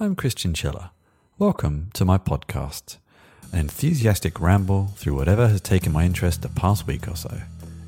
I'm 0.00 0.14
Chris 0.14 0.32
Chinchilla. 0.32 0.92
Welcome 1.40 1.90
to 1.94 2.04
my 2.04 2.18
podcast, 2.18 2.98
an 3.52 3.58
enthusiastic 3.58 4.38
ramble 4.38 4.92
through 4.94 5.16
whatever 5.16 5.48
has 5.48 5.60
taken 5.60 5.90
my 5.90 6.04
interest 6.04 6.42
the 6.42 6.48
past 6.50 6.86
week 6.86 7.08
or 7.08 7.16
so. 7.16 7.36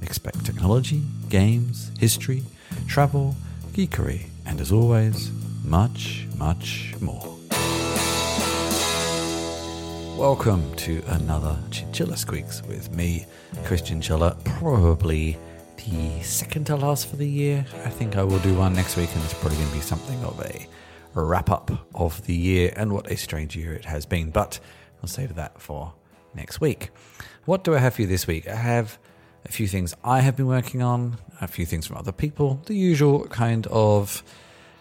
Expect 0.02 0.44
technology, 0.44 1.04
games, 1.28 1.92
history, 2.00 2.42
travel, 2.88 3.36
geekery, 3.74 4.22
and 4.44 4.60
as 4.60 4.72
always, 4.72 5.30
much, 5.64 6.26
much 6.36 6.96
more. 7.00 7.38
Welcome 10.18 10.74
to 10.78 11.04
another 11.06 11.56
Chinchilla 11.70 12.16
Squeaks 12.16 12.60
with 12.64 12.90
me, 12.90 13.24
Chris 13.64 13.82
Chinchilla. 13.82 14.36
Probably 14.42 15.38
the 15.76 16.20
second 16.22 16.64
to 16.66 16.74
last 16.74 17.06
for 17.06 17.14
the 17.14 17.28
year. 17.28 17.64
I 17.84 17.88
think 17.88 18.16
I 18.16 18.24
will 18.24 18.40
do 18.40 18.54
one 18.56 18.74
next 18.74 18.96
week, 18.96 19.14
and 19.14 19.22
it's 19.22 19.34
probably 19.34 19.58
going 19.58 19.68
to 19.68 19.74
be 19.76 19.80
something 19.80 20.24
of 20.24 20.40
a 20.40 20.66
wrap 21.14 21.50
up 21.50 21.70
of 21.94 22.26
the 22.26 22.34
year 22.34 22.72
and 22.76 22.92
what 22.92 23.10
a 23.10 23.16
strange 23.16 23.56
year 23.56 23.72
it 23.74 23.84
has 23.84 24.06
been. 24.06 24.30
But 24.30 24.60
I'll 25.02 25.08
save 25.08 25.34
that 25.34 25.60
for 25.60 25.92
next 26.34 26.60
week. 26.60 26.90
What 27.44 27.64
do 27.64 27.74
I 27.74 27.78
have 27.78 27.94
for 27.94 28.02
you 28.02 28.08
this 28.08 28.26
week? 28.26 28.48
I 28.48 28.54
have 28.54 28.98
a 29.44 29.48
few 29.52 29.66
things 29.66 29.94
I 30.04 30.20
have 30.20 30.36
been 30.36 30.46
working 30.46 30.82
on, 30.82 31.16
a 31.40 31.48
few 31.48 31.66
things 31.66 31.86
from 31.86 31.96
other 31.96 32.12
people, 32.12 32.60
the 32.66 32.74
usual 32.74 33.26
kind 33.26 33.66
of 33.68 34.22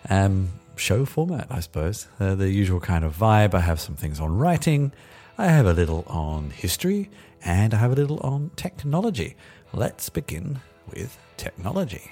um, 0.10 0.50
show 0.76 1.06
format, 1.06 1.48
I 1.50 1.60
suppose, 1.62 2.08
uh, 2.20 2.36
the 2.36 2.50
usual 2.50 2.80
kind 2.80 3.04
of 3.04 3.18
vibe. 3.18 3.54
I 3.54 3.62
have 3.62 3.80
some 3.80 3.96
things 3.96 4.20
on 4.20 4.38
writing, 4.38 4.92
I 5.38 5.48
have 5.48 5.66
a 5.66 5.74
little 5.74 6.04
on 6.08 6.50
history, 6.50 7.10
and 7.44 7.74
I 7.74 7.78
have 7.78 7.92
a 7.92 7.96
little 7.96 8.20
on 8.20 8.52
technology. 8.56 9.36
Let's 9.74 10.10
begin 10.10 10.60
with 10.92 11.18
technology. 11.38 12.12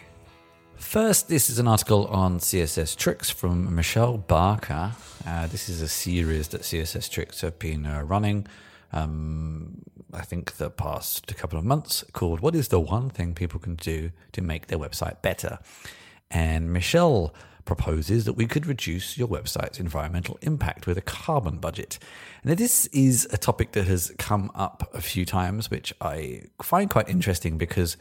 First, 0.78 1.28
this 1.28 1.50
is 1.50 1.58
an 1.58 1.68
article 1.68 2.06
on 2.06 2.40
CSS 2.40 2.96
Tricks 2.96 3.30
from 3.32 3.76
Michelle 3.76 4.18
Barker. 4.18 4.94
Uh, 5.26 5.48
this 5.48 5.70
is 5.70 5.82
a 5.82 5.88
series 5.88 6.50
that 6.50 6.62
CSS 6.62 7.10
Tricks 7.10 7.42
have 7.42 7.58
been 7.58 7.86
uh, 7.86 8.04
running, 8.04 8.48
um, 8.94 9.82
I 10.14 10.22
think, 10.22 10.58
the 10.58 10.70
past 10.70 11.36
couple 11.36 11.58
of 11.58 11.66
months 11.66 12.06
called 12.14 12.42
What 12.42 12.56
is 12.56 12.68
the 12.68 12.80
One 12.80 13.10
Thing 13.10 13.34
People 13.34 13.60
Can 13.60 13.76
Do 13.76 14.12
to 14.34 14.42
Make 14.42 14.68
Their 14.68 14.78
Website 14.78 15.22
Better? 15.24 15.60
And 16.30 16.72
Michelle 16.72 17.34
proposes 17.66 18.26
that 18.26 18.34
we 18.34 18.46
could 18.46 18.66
reduce 18.66 19.18
your 19.18 19.28
website's 19.28 19.80
environmental 19.80 20.38
impact 20.42 20.86
with 20.86 20.98
a 20.98 21.02
carbon 21.02 21.58
budget. 21.58 21.98
Now, 22.44 22.54
this 22.54 22.86
is 22.88 23.28
a 23.34 23.38
topic 23.38 23.72
that 23.72 23.88
has 23.88 24.14
come 24.20 24.52
up 24.54 24.90
a 24.94 25.02
few 25.02 25.26
times, 25.26 25.72
which 25.72 25.92
I 26.00 26.44
find 26.62 26.90
quite 26.90 27.10
interesting 27.10 27.58
because 27.58 27.98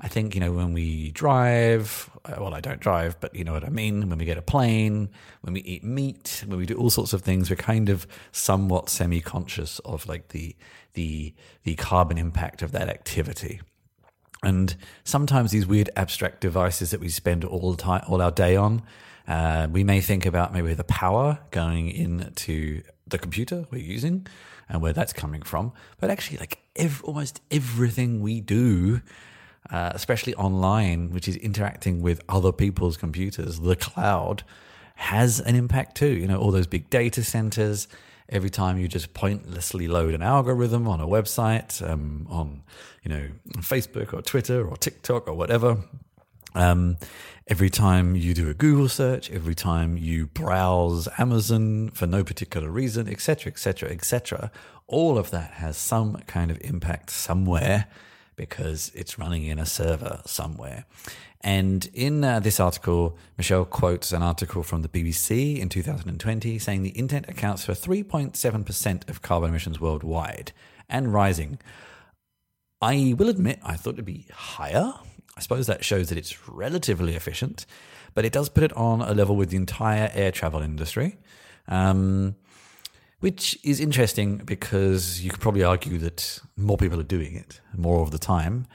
I 0.00 0.08
think, 0.08 0.34
you 0.34 0.40
know, 0.40 0.52
when 0.52 0.72
we 0.72 1.10
drive, 1.10 2.08
well, 2.38 2.54
I 2.54 2.60
don't 2.60 2.80
drive, 2.80 3.18
but 3.20 3.34
you 3.34 3.44
know 3.44 3.52
what 3.52 3.64
I 3.64 3.70
mean. 3.70 4.08
When 4.08 4.18
we 4.18 4.24
get 4.24 4.38
a 4.38 4.42
plane, 4.42 5.08
when 5.42 5.54
we 5.54 5.60
eat 5.60 5.84
meat, 5.84 6.44
when 6.46 6.58
we 6.58 6.66
do 6.66 6.74
all 6.74 6.90
sorts 6.90 7.12
of 7.12 7.22
things, 7.22 7.50
we're 7.50 7.56
kind 7.56 7.88
of 7.88 8.06
somewhat 8.32 8.88
semi 8.88 9.20
conscious 9.20 9.78
of 9.80 10.06
like 10.06 10.28
the, 10.28 10.54
the, 10.94 11.34
the 11.64 11.74
carbon 11.76 12.18
impact 12.18 12.62
of 12.62 12.72
that 12.72 12.88
activity. 12.88 13.60
And 14.42 14.76
sometimes 15.04 15.50
these 15.50 15.66
weird 15.66 15.90
abstract 15.96 16.40
devices 16.40 16.90
that 16.90 17.00
we 17.00 17.08
spend 17.08 17.44
all 17.44 17.72
the 17.72 17.82
time, 17.82 18.04
all 18.08 18.22
our 18.22 18.30
day 18.30 18.56
on, 18.56 18.82
uh, 19.26 19.68
we 19.70 19.84
may 19.84 20.00
think 20.00 20.24
about 20.24 20.52
maybe 20.52 20.74
the 20.74 20.84
power 20.84 21.38
going 21.50 21.90
into 21.90 22.82
the 23.06 23.18
computer 23.18 23.66
we're 23.70 23.82
using 23.82 24.26
and 24.68 24.80
where 24.80 24.92
that's 24.92 25.12
coming 25.12 25.42
from. 25.42 25.72
But 25.98 26.10
actually, 26.10 26.38
like 26.38 26.58
ev- 26.76 27.02
almost 27.04 27.40
everything 27.50 28.20
we 28.20 28.40
do 28.40 29.02
uh, 29.70 29.92
especially 29.94 30.34
online, 30.34 31.10
which 31.10 31.28
is 31.28 31.36
interacting 31.36 32.00
with 32.00 32.20
other 32.28 32.52
people's 32.52 32.96
computers, 32.96 33.60
the 33.60 33.76
cloud 33.76 34.42
has 34.94 35.40
an 35.40 35.54
impact 35.54 35.96
too. 35.96 36.08
You 36.08 36.26
know, 36.26 36.38
all 36.38 36.50
those 36.50 36.66
big 36.66 36.90
data 36.90 37.22
centers. 37.22 37.88
Every 38.30 38.50
time 38.50 38.76
you 38.76 38.88
just 38.88 39.14
pointlessly 39.14 39.88
load 39.88 40.12
an 40.12 40.20
algorithm 40.20 40.86
on 40.86 41.00
a 41.00 41.06
website, 41.06 41.86
um, 41.88 42.26
on 42.28 42.62
you 43.02 43.08
know 43.08 43.28
Facebook 43.58 44.12
or 44.12 44.20
Twitter 44.20 44.66
or 44.66 44.76
TikTok 44.76 45.28
or 45.28 45.34
whatever, 45.34 45.78
um, 46.54 46.96
every 47.46 47.70
time 47.70 48.16
you 48.16 48.34
do 48.34 48.50
a 48.50 48.54
Google 48.54 48.88
search, 48.88 49.30
every 49.30 49.54
time 49.54 49.96
you 49.96 50.26
browse 50.26 51.08
Amazon 51.16 51.90
for 51.90 52.06
no 52.06 52.22
particular 52.22 52.68
reason, 52.70 53.08
etc., 53.08 53.50
etc., 53.50 53.90
etc., 53.90 54.50
all 54.86 55.16
of 55.16 55.30
that 55.30 55.52
has 55.52 55.76
some 55.76 56.16
kind 56.26 56.50
of 56.50 56.58
impact 56.62 57.10
somewhere 57.10 57.86
because 58.38 58.90
it's 58.94 59.18
running 59.18 59.44
in 59.44 59.58
a 59.58 59.66
server 59.66 60.22
somewhere. 60.24 60.86
And 61.42 61.88
in 61.92 62.24
uh, 62.24 62.40
this 62.40 62.58
article, 62.58 63.18
Michelle 63.36 63.64
quotes 63.66 64.12
an 64.12 64.22
article 64.22 64.62
from 64.62 64.82
the 64.82 64.88
BBC 64.88 65.58
in 65.58 65.68
2020 65.68 66.58
saying 66.58 66.82
the 66.82 66.90
internet 66.90 67.28
accounts 67.28 67.64
for 67.64 67.72
3.7% 67.72 69.10
of 69.10 69.22
carbon 69.22 69.50
emissions 69.50 69.80
worldwide 69.80 70.52
and 70.88 71.12
rising. 71.12 71.58
I 72.80 73.14
will 73.18 73.28
admit, 73.28 73.60
I 73.62 73.74
thought 73.74 73.94
it'd 73.94 74.04
be 74.04 74.26
higher. 74.32 74.94
I 75.36 75.40
suppose 75.40 75.66
that 75.66 75.84
shows 75.84 76.08
that 76.08 76.18
it's 76.18 76.48
relatively 76.48 77.14
efficient, 77.14 77.66
but 78.14 78.24
it 78.24 78.32
does 78.32 78.48
put 78.48 78.64
it 78.64 78.72
on 78.72 79.02
a 79.02 79.14
level 79.14 79.36
with 79.36 79.50
the 79.50 79.56
entire 79.56 80.10
air 80.14 80.32
travel 80.32 80.62
industry. 80.62 81.18
Um, 81.68 82.36
which 83.20 83.58
is 83.64 83.80
interesting 83.80 84.36
because 84.38 85.20
you 85.22 85.30
could 85.30 85.40
probably 85.40 85.64
argue 85.64 85.98
that 85.98 86.40
more 86.56 86.76
people 86.76 87.00
are 87.00 87.04
doing 87.04 87.34
it 87.34 87.60
more 87.76 88.02
of 88.02 88.10
the 88.10 88.18
time. 88.18 88.66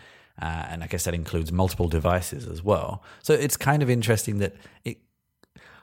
Uh, 0.42 0.66
and 0.70 0.84
I 0.84 0.88
guess 0.88 1.04
that 1.06 1.14
includes 1.14 1.52
multiple 1.52 1.88
devices 1.88 2.48
as 2.48 2.64
well. 2.64 3.04
So 3.22 3.34
it's 3.34 3.56
kind 3.56 3.84
of 3.84 3.90
interesting 3.90 4.40
that 4.40 4.56
it. 4.84 4.98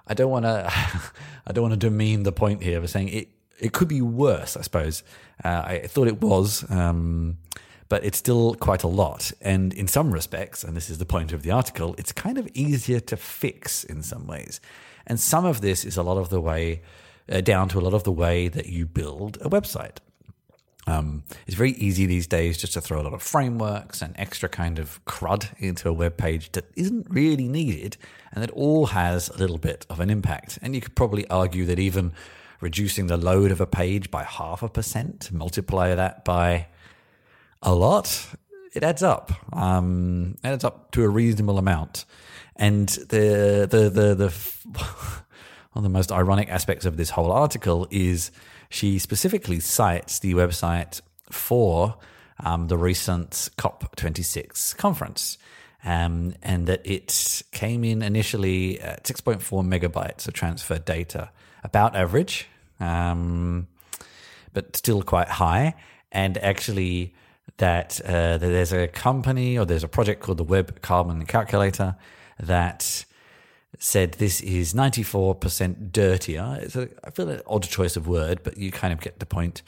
I 0.07 0.15
don't 0.15 0.31
want 0.31 0.45
to. 0.45 0.71
I 1.47 1.53
don't 1.53 1.63
want 1.63 1.81
to 1.81 1.89
demean 1.89 2.25
the 2.25 2.33
point 2.33 2.63
here 2.63 2.79
of 2.79 2.91
saying 2.91 3.09
it. 3.09 3.29
It 3.61 3.73
could 3.73 3.89
be 3.89 4.03
worse. 4.03 4.57
I 4.57 4.63
suppose. 4.63 5.05
Uh, 5.45 5.63
I 5.65 5.79
thought 5.87 6.09
it 6.09 6.21
was, 6.21 6.69
um, 6.71 7.39
but 7.89 8.05
it's 8.05 8.19
still 8.19 8.55
quite 8.57 8.83
a 8.83 8.89
lot. 8.89 9.31
And 9.41 9.73
in 9.73 9.87
some 9.87 10.13
respects, 10.13 10.65
and 10.65 10.77
this 10.77 10.91
is 10.91 10.99
the 10.99 11.07
point 11.07 11.33
of 11.33 11.43
the 11.43 11.53
article, 11.53 11.95
it's 11.97 12.13
kind 12.13 12.37
of 12.37 12.49
easier 12.53 13.01
to 13.01 13.17
fix 13.17 13.85
in 13.85 14.03
some 14.03 14.27
ways. 14.27 14.61
And 15.07 15.19
some 15.19 15.45
of 15.45 15.61
this 15.61 15.85
is 15.85 15.97
a 15.97 16.03
lot 16.03 16.19
of 16.19 16.29
the 16.29 16.41
way 16.41 16.83
uh, 17.31 17.41
down 17.41 17.69
to 17.69 17.79
a 17.79 17.83
lot 17.83 17.95
of 17.95 18.05
the 18.05 18.13
way 18.13 18.49
that 18.49 18.67
you 18.67 18.87
build 18.87 19.39
a 19.41 19.49
website. 19.49 19.99
Um, 20.87 21.23
it's 21.47 21.57
very 21.57 21.73
easy 21.73 22.07
these 22.07 22.27
days 22.27 22.59
just 22.59 22.73
to 22.73 22.81
throw 22.81 23.01
a 23.01 23.05
lot 23.05 23.13
of 23.13 23.23
frameworks 23.23 24.03
and 24.03 24.15
extra 24.19 24.49
kind 24.49 24.79
of 24.79 25.05
crud 25.05 25.49
into 25.59 25.89
a 25.89 25.93
web 25.93 26.17
page 26.17 26.51
that 26.53 26.65
isn't 26.75 27.07
really 27.09 27.49
needed 27.49 27.97
and 28.33 28.43
that 28.43 28.51
all 28.51 28.87
has 28.87 29.29
a 29.29 29.37
little 29.37 29.59
bit 29.59 29.87
of 29.89 30.01
an 30.01 30.11
impact. 30.11 30.59
And 30.63 30.75
you 30.75 30.81
could 30.81 30.97
probably 30.97 31.29
argue 31.29 31.65
that 31.67 31.79
even 31.79 32.13
reducing 32.61 33.07
the 33.07 33.17
load 33.17 33.51
of 33.53 33.61
a 33.61 33.67
page 33.67 34.11
by 34.11 34.25
half 34.25 34.63
a 34.63 34.69
percent, 34.69 35.31
multiply 35.33 35.95
that 35.95 36.25
by 36.25 36.67
a 37.63 37.75
lot, 37.75 38.35
it 38.73 38.83
adds 38.83 39.03
up. 39.03 39.33
Um, 39.53 40.39
it 40.43 40.49
adds 40.49 40.65
up 40.65 40.91
to 40.93 41.05
a 41.05 41.09
reasonable 41.09 41.59
amount. 41.59 42.05
And 42.57 42.89
the 42.89 43.67
the 43.71 43.89
the 43.89 44.15
the 44.15 44.31
one 45.73 45.85
of 45.85 45.91
the 45.91 45.97
most 45.97 46.11
ironic 46.11 46.49
aspects 46.49 46.85
of 46.85 46.97
this 46.97 47.11
whole 47.11 47.31
article 47.31 47.87
is 47.91 48.31
she 48.69 48.99
specifically 48.99 49.61
cites 49.61 50.19
the 50.19 50.35
website 50.35 51.01
for 51.31 51.97
um, 52.41 52.69
the 52.69 52.77
recent 52.77 53.51
COP26 53.59 54.77
conference. 54.77 55.39
Um, 55.83 56.35
and 56.43 56.67
that 56.67 56.83
it 56.85 57.43
came 57.53 57.85
in 57.85 58.03
initially 58.03 58.79
at 58.81 59.05
6.4 59.05 59.41
megabytes 59.65 60.29
of 60.29 60.35
transferred 60.35 60.85
data, 60.85 61.31
about 61.65 61.97
average, 61.97 62.49
um, 62.81 63.67
but 64.53 64.77
still 64.77 65.01
quite 65.01 65.29
high. 65.29 65.75
And 66.13 66.37
actually, 66.39 67.15
that 67.57 68.01
uh, 68.05 68.39
there's 68.39 68.73
a 68.73 68.89
company 68.89 69.59
or 69.59 69.65
there's 69.65 69.85
a 69.85 69.89
project 69.89 70.23
called 70.23 70.39
the 70.39 70.45
Web 70.45 70.83
Carbon 70.83 71.25
Calculator 71.27 71.97
that 72.39 73.05
said 73.79 74.13
this 74.15 74.41
is 74.41 74.75
94% 74.75 75.93
dirtier. 75.93 76.59
It's 76.61 76.77
a, 76.77 76.89
I 77.05 77.11
feel 77.11 77.29
an 77.29 77.41
odd 77.47 77.63
choice 77.63 77.97
of 77.97 78.09
word, 78.09 78.43
but 78.43 78.59
you 78.59 78.71
kind 78.71 78.93
of 78.93 79.01
get 79.01 79.19
the 79.21 79.27
point. 79.27 79.63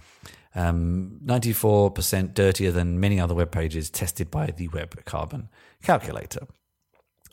Um, 0.55 1.19
94% 1.25 2.35
dirtier 2.35 2.71
than 2.71 3.01
many 3.01 3.19
other 3.19 3.35
web 3.35 3.51
pages 3.51 3.89
tested 3.89 4.31
by 4.31 4.47
the 4.47 4.69
Web 4.69 5.03
Carbon 5.07 5.49
Calculator. 5.83 6.47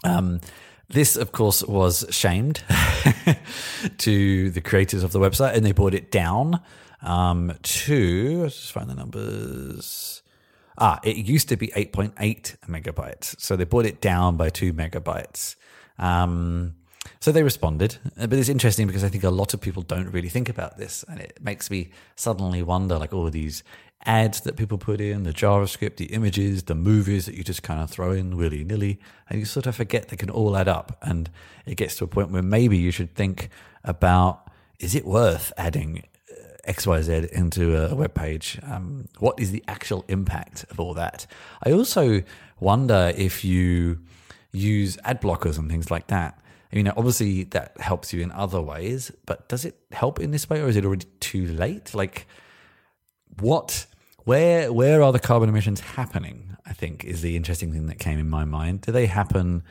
Um, 0.06 0.40
this, 0.88 1.16
of 1.16 1.32
course, 1.32 1.62
was 1.64 2.06
shamed 2.10 2.64
to 3.98 4.50
the 4.50 4.62
creators 4.62 5.04
of 5.04 5.12
the 5.12 5.20
website, 5.20 5.56
and 5.56 5.66
they 5.66 5.74
brought 5.74 5.94
it 5.94 6.12
down 6.12 6.62
um, 7.02 7.54
to, 7.62 8.44
let's 8.44 8.56
just 8.56 8.72
find 8.72 8.90
the 8.90 8.96
numbers. 8.96 10.24
Ah, 10.78 11.00
it 11.04 11.18
used 11.18 11.50
to 11.50 11.58
be 11.58 11.68
8.8 11.68 12.56
megabytes. 12.68 13.40
So 13.40 13.56
they 13.56 13.66
brought 13.66 13.86
it 13.86 14.00
down 14.00 14.38
by 14.38 14.50
two 14.50 14.74
megabytes. 14.74 15.56
Um, 16.00 16.76
so 17.20 17.32
they 17.32 17.44
responded, 17.44 17.98
uh, 18.18 18.28
but 18.28 18.40
it's 18.40 18.50
interesting 18.50 18.88
because 18.88 19.04
I 19.04 19.10
think 19.10 19.24
a 19.24 19.30
lot 19.30 19.54
of 19.54 19.62
people 19.62 19.84
don't 19.84 20.10
really 20.10 20.30
think 20.30 20.50
about 20.50 20.78
this, 20.78 21.04
and 21.08 21.20
it 21.20 21.38
makes 21.42 21.70
me 21.70 21.92
suddenly 22.16 22.64
wonder, 22.64 22.98
like 22.98 23.14
all 23.14 23.28
of 23.28 23.34
these 23.34 23.64
ads 24.06 24.42
that 24.42 24.56
people 24.56 24.78
put 24.78 25.02
in, 25.02 25.24
the 25.24 25.34
JavaScript, 25.34 25.98
the 25.98 26.06
images, 26.06 26.64
the 26.64 26.76
movies 26.76 27.26
that 27.26 27.36
you 27.36 27.44
just 27.44 27.64
kind 27.64 27.82
of 27.82 27.90
throw 27.90 28.12
in 28.12 28.38
willy 28.38 28.64
nilly, 28.64 29.00
and 29.30 29.40
you 29.40 29.46
sort 29.46 29.68
of 29.68 29.76
forget 29.76 30.08
they 30.08 30.16
can 30.16 30.30
all 30.30 30.56
add 30.56 30.70
up, 30.70 30.98
and 31.02 31.30
it 31.66 31.76
gets 31.76 31.98
to 31.98 32.06
a 32.06 32.08
point 32.08 32.32
where 32.32 32.42
maybe 32.42 32.78
you 32.78 32.92
should 32.92 33.14
think 33.16 33.50
about 33.84 34.50
is 34.80 34.96
it 34.96 35.06
worth 35.06 35.52
adding 35.58 36.04
uh, 36.32 36.72
XYZ 36.72 37.30
into 37.32 37.76
a 37.76 37.94
web 37.94 38.14
page? 38.14 38.60
Um, 38.64 39.10
what 39.20 39.38
is 39.38 39.52
the 39.52 39.64
actual 39.68 40.06
impact 40.08 40.66
of 40.72 40.80
all 40.80 40.94
that? 40.94 41.28
I 41.64 41.74
also 41.74 42.24
wonder 42.62 43.12
if 43.18 43.44
you 43.44 44.00
use 44.52 44.98
ad 45.04 45.22
blockers 45.22 45.58
and 45.58 45.70
things 45.70 45.92
like 45.92 46.08
that. 46.08 46.40
You 46.72 46.84
know, 46.84 46.94
obviously 46.96 47.46
that 47.46 47.80
helps 47.80 48.14
you 48.14 48.22
in 48.22 48.32
other 48.32 48.62
ways, 48.62 49.12
but 49.26 49.50
does 49.50 49.66
it 49.66 49.76
help 49.92 50.20
in 50.20 50.32
this 50.32 50.50
way 50.50 50.62
or 50.62 50.70
is 50.70 50.76
it 50.76 50.86
already 50.86 51.08
too 51.20 51.48
late? 51.48 51.96
Like, 51.96 52.28
what, 53.40 53.88
where, 54.26 54.72
where 54.72 55.02
are 55.02 55.12
the 55.12 55.20
carbon 55.20 55.50
emissions 55.50 55.80
happening? 55.80 56.56
I 56.66 56.74
think 56.74 57.04
is 57.04 57.22
the 57.22 57.36
interesting 57.36 57.72
thing 57.72 57.88
that 57.88 57.98
came 57.98 58.20
in 58.20 58.30
my 58.30 58.46
mind. 58.46 58.82
Do 58.82 58.92
they 58.92 59.08
happen 59.08 59.64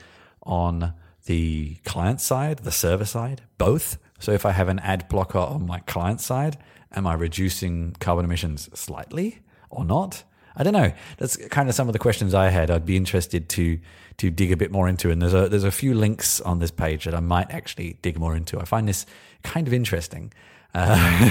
on 0.42 0.94
the 1.26 1.76
client 1.84 2.20
side, 2.20 2.58
the 2.60 2.72
server 2.72 3.04
side, 3.04 3.42
both? 3.58 3.98
So 4.18 4.32
if 4.32 4.44
I 4.44 4.50
have 4.50 4.68
an 4.68 4.80
ad 4.80 5.08
blocker 5.08 5.38
on 5.38 5.66
my 5.66 5.78
client 5.80 6.20
side, 6.20 6.58
am 6.92 7.06
I 7.06 7.14
reducing 7.14 7.94
carbon 8.00 8.24
emissions 8.24 8.68
slightly 8.76 9.38
or 9.70 9.84
not? 9.84 10.24
I 10.56 10.64
don't 10.64 10.72
know. 10.72 10.92
That's 11.18 11.36
kind 11.48 11.68
of 11.68 11.74
some 11.76 11.88
of 11.88 11.92
the 11.92 12.00
questions 12.00 12.34
I 12.34 12.48
had. 12.48 12.68
I'd 12.68 12.84
be 12.84 12.96
interested 12.96 13.48
to 13.50 13.78
to 14.18 14.30
dig 14.30 14.52
a 14.52 14.56
bit 14.56 14.70
more 14.70 14.88
into, 14.88 15.10
and 15.10 15.22
there's 15.22 15.34
a 15.34 15.48
there's 15.48 15.64
a 15.64 15.70
few 15.70 15.94
links 15.94 16.40
on 16.40 16.58
this 16.58 16.70
page 16.70 17.04
that 17.04 17.14
I 17.14 17.20
might 17.20 17.50
actually 17.50 17.98
dig 18.02 18.18
more 18.18 18.36
into. 18.36 18.60
I 18.60 18.64
find 18.64 18.88
this 18.88 19.06
kind 19.42 19.66
of 19.66 19.72
interesting 19.72 20.32
uh, 20.74 21.30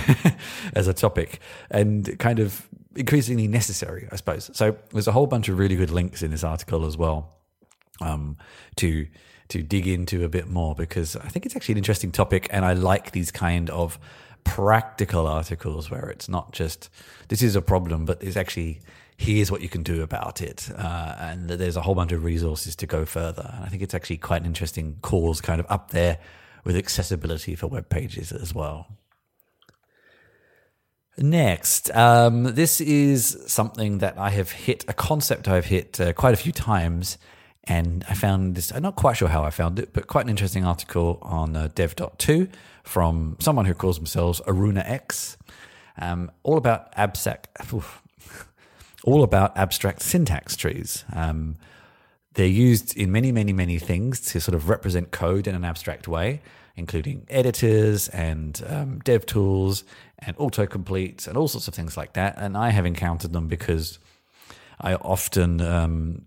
as 0.74 0.88
a 0.88 0.94
topic 0.94 1.40
and 1.70 2.18
kind 2.20 2.40
of 2.40 2.68
increasingly 2.96 3.48
necessary, 3.48 4.08
I 4.12 4.16
suppose. 4.16 4.50
So 4.54 4.78
there's 4.92 5.08
a 5.08 5.12
whole 5.12 5.28
bunch 5.28 5.50
of 5.50 5.60
really 5.60 5.76
good 5.76 5.92
links 5.92 6.24
in 6.24 6.32
this 6.32 6.44
article 6.44 6.86
as 6.86 6.98
well 6.98 7.38
um, 8.02 8.38
to 8.78 9.08
to 9.50 9.64
dig 9.64 9.88
into 9.88 10.26
a 10.26 10.30
bit 10.30 10.48
more 10.50 10.76
because 10.76 11.16
I 11.16 11.30
think 11.30 11.46
it's 11.46 11.56
actually 11.56 11.74
an 11.74 11.78
interesting 11.78 12.12
topic, 12.12 12.48
and 12.52 12.66
I 12.66 12.74
like 12.74 13.12
these 13.12 13.32
kind 13.32 13.70
of 13.70 14.00
practical 14.44 15.28
articles 15.28 15.92
where 15.92 16.10
it's 16.10 16.30
not 16.30 16.54
just 16.54 16.90
this 17.28 17.42
is 17.42 17.56
a 17.56 17.62
problem, 17.62 18.06
but 18.06 18.24
it's 18.24 18.38
actually 18.38 18.80
here's 19.18 19.52
what 19.52 19.62
you 19.62 19.70
can 19.70 19.84
do 19.84 20.04
about 20.04 20.42
it, 20.42 20.70
uh, 20.78 21.16
and 21.20 21.50
there's 21.50 21.76
a 21.76 21.82
whole 21.82 21.96
bunch 21.96 22.12
of 22.12 22.24
resources 22.24 22.76
to 22.78 22.88
go 22.88 23.06
further. 23.06 23.52
And 23.56 23.66
I 23.66 23.68
think 23.68 23.82
it's 23.82 23.94
actually 23.94 24.18
quite 24.18 24.42
an 24.42 24.48
interesting 24.48 24.98
cause, 25.02 25.42
kind 25.42 25.60
of 25.60 25.66
up 25.70 25.92
there 25.92 26.20
with 26.64 26.76
accessibility 26.76 27.56
for 27.56 27.68
web 27.68 27.90
pages 27.90 28.32
as 28.32 28.54
well. 28.54 28.88
Next, 31.20 31.90
um, 31.96 32.44
this 32.44 32.80
is 32.80 33.44
something 33.48 33.98
that 34.00 34.20
I 34.20 34.30
have 34.30 34.52
hit, 34.52 34.86
a 34.88 34.94
concept 34.94 35.48
I've 35.48 35.66
hit 35.66 36.00
uh, 36.00 36.14
quite 36.14 36.36
a 36.36 36.38
few 36.38 36.52
times, 36.52 37.18
and 37.64 38.06
I 38.08 38.14
found 38.14 38.54
this, 38.54 38.72
I'm 38.72 38.84
not 38.84 38.96
quite 38.96 39.18
sure 39.18 39.28
how 39.28 39.44
I 39.44 39.50
found 39.50 39.80
it, 39.80 39.94
but 39.94 40.06
quite 40.06 40.26
an 40.26 40.30
interesting 40.30 40.64
article 40.64 41.18
on 41.24 41.56
uh, 41.56 41.70
dev.to 41.74 42.48
from 42.84 43.36
someone 43.40 43.66
who 43.66 43.74
calls 43.74 43.98
themselves 43.98 44.42
Aruna 44.42 44.88
X, 44.88 45.38
um, 45.98 46.30
all 46.44 46.58
about 46.58 46.94
abstract, 46.96 47.48
all 49.08 49.24
about 49.24 49.58
abstract 49.58 50.02
syntax 50.02 50.58
trees. 50.58 51.06
Um, 51.14 51.56
they're 52.34 52.46
used 52.46 52.96
in 52.98 53.10
many, 53.10 53.32
many, 53.32 53.54
many 53.54 53.80
things 53.80 54.20
to 54.34 54.42
sort 54.42 54.54
of 54.54 54.68
represent 54.68 55.12
code 55.12 55.48
in 55.48 55.56
an 55.56 55.64
abstract 55.64 56.10
way, 56.10 56.42
including 56.76 57.26
editors 57.30 58.10
and 58.10 58.62
um, 58.68 59.00
dev 59.00 59.26
tools 59.26 59.86
and 60.20 60.36
autocompletes 60.36 61.26
and 61.26 61.38
all 61.38 61.48
sorts 61.48 61.70
of 61.70 61.74
things 61.74 61.96
like 61.96 62.14
that. 62.14 62.36
And 62.38 62.58
I 62.58 62.72
have 62.72 62.86
encountered 62.86 63.32
them 63.32 63.48
because 63.48 63.98
I 64.82 64.96
often 64.96 65.62
um, 65.62 66.26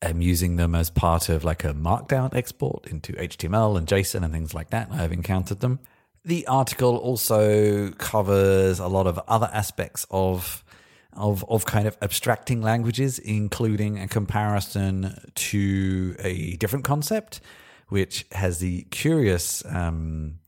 am 0.00 0.22
using 0.22 0.54
them 0.54 0.76
as 0.76 0.90
part 0.90 1.28
of 1.28 1.42
like 1.42 1.64
a 1.64 1.74
markdown 1.74 2.32
export 2.36 2.86
into 2.86 3.14
HTML 3.14 3.76
and 3.76 3.88
JSON 3.88 4.22
and 4.22 4.32
things 4.32 4.54
like 4.54 4.70
that. 4.70 4.92
I've 4.92 5.12
encountered 5.12 5.58
them. 5.58 5.80
The 6.24 6.46
article 6.46 6.96
also 6.98 7.90
covers 7.90 8.78
a 8.78 8.86
lot 8.86 9.08
of 9.08 9.18
other 9.26 9.50
aspects 9.52 10.06
of 10.08 10.64
of 11.12 11.44
of 11.48 11.64
kind 11.66 11.86
of 11.86 11.96
abstracting 12.02 12.62
languages, 12.62 13.18
including 13.18 13.98
a 13.98 14.08
comparison 14.08 15.14
to 15.34 16.16
a 16.20 16.56
different 16.56 16.84
concept, 16.84 17.40
which 17.88 18.26
has 18.32 18.58
the 18.58 18.82
curious 18.90 19.64
um, 19.66 20.38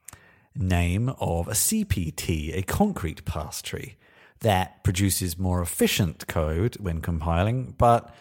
name 0.54 1.10
of 1.20 1.48
a 1.48 1.52
CPT, 1.52 2.56
a 2.56 2.62
concrete 2.62 3.24
parse 3.24 3.62
tree, 3.62 3.96
that 4.40 4.82
produces 4.84 5.38
more 5.38 5.62
efficient 5.62 6.26
code 6.26 6.76
when 6.76 7.00
compiling, 7.00 7.74
but 7.78 8.14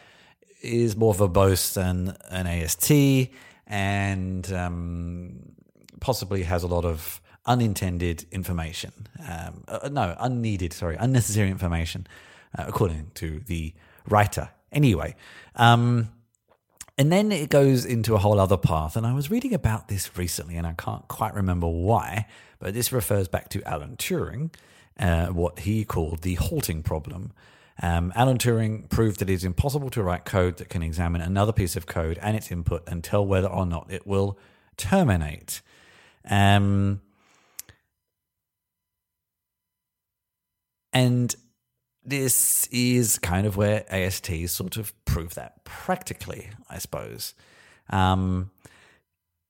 is 0.62 0.96
more 0.96 1.14
verbose 1.14 1.74
than 1.74 2.16
an 2.30 2.48
AST 2.48 3.30
and 3.68 4.52
um, 4.54 5.54
possibly 6.00 6.44
has 6.44 6.64
a 6.64 6.68
lot 6.68 6.86
of 6.86 7.22
unintended 7.46 8.26
information. 8.32 8.92
Um, 9.28 9.64
uh, 9.68 9.90
no, 9.92 10.16
unneeded, 10.20 10.74
sorry, 10.74 10.98
unnecessary 11.00 11.50
information, 11.50 12.06
uh, 12.58 12.66
according 12.68 13.12
to 13.16 13.40
the 13.40 13.74
writer. 14.08 14.50
Anyway, 14.72 15.16
um, 15.56 16.10
and 16.98 17.12
then 17.12 17.32
it 17.32 17.50
goes 17.50 17.86
into 17.86 18.16
a 18.16 18.18
whole 18.20 18.40
other 18.40 18.58
path. 18.58 18.96
And 18.96 19.06
I 19.06 19.14
was 19.14 19.32
reading 19.32 19.54
about 19.54 19.88
this 19.88 20.16
recently, 20.18 20.56
and 20.56 20.68
I 20.68 20.74
can't 20.74 21.08
quite 21.08 21.34
remember 21.34 21.68
why, 21.68 22.28
but 22.60 22.74
this 22.74 22.92
refers 22.92 23.28
back 23.28 23.50
to 23.50 23.64
Alan 23.68 23.96
Turing, 23.98 24.54
uh, 25.00 25.28
what 25.28 25.60
he 25.60 25.84
called 25.84 26.22
the 26.22 26.36
halting 26.36 26.84
problem. 26.84 27.32
Um, 27.82 28.14
Alan 28.16 28.38
Turing 28.38 28.88
proved 28.90 29.20
that 29.20 29.30
it 29.30 29.34
is 29.34 29.44
impossible 29.44 29.90
to 29.92 30.04
write 30.04 30.26
code 30.26 30.58
that 30.58 30.70
can 30.70 30.84
examine 30.84 31.22
another 31.22 31.52
piece 31.52 31.76
of 31.76 31.88
code 31.88 32.20
and 32.22 32.38
its 32.38 32.52
input 32.52 32.88
and 32.88 33.04
tell 33.04 33.26
whether 33.26 33.48
or 33.48 33.66
not 33.66 33.88
it 33.90 34.06
will 34.06 34.38
terminate. 34.78 35.62
Um, 36.30 37.02
and 40.94 41.36
this 42.04 42.68
is 42.68 43.20
kind 43.20 43.46
of 43.46 43.58
where 43.58 43.86
ASTs 43.94 44.52
sort 44.52 44.78
of 44.78 44.94
prove 45.06 45.36
that 45.36 45.64
practically, 45.64 46.50
I 46.70 46.80
suppose. 46.80 47.34
Um, 47.90 48.52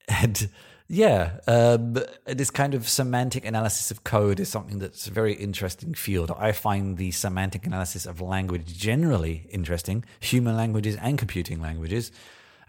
and 0.08 0.50
yeah, 0.88 1.38
um, 1.48 1.98
this 2.26 2.52
kind 2.52 2.74
of 2.74 2.90
semantic 2.90 3.46
analysis 3.46 3.92
of 3.92 4.04
code 4.04 4.42
is 4.42 4.50
something 4.50 4.80
that's 4.80 5.08
a 5.08 5.12
very 5.12 5.34
interesting 5.34 5.94
field. 5.94 6.32
I 6.38 6.52
find 6.52 6.98
the 6.98 7.12
semantic 7.12 7.66
analysis 7.66 8.06
of 8.06 8.20
language 8.20 8.78
generally 8.78 9.48
interesting, 9.52 10.04
human 10.20 10.58
languages 10.58 10.98
and 10.98 11.18
computing 11.18 11.62
languages. 11.62 12.12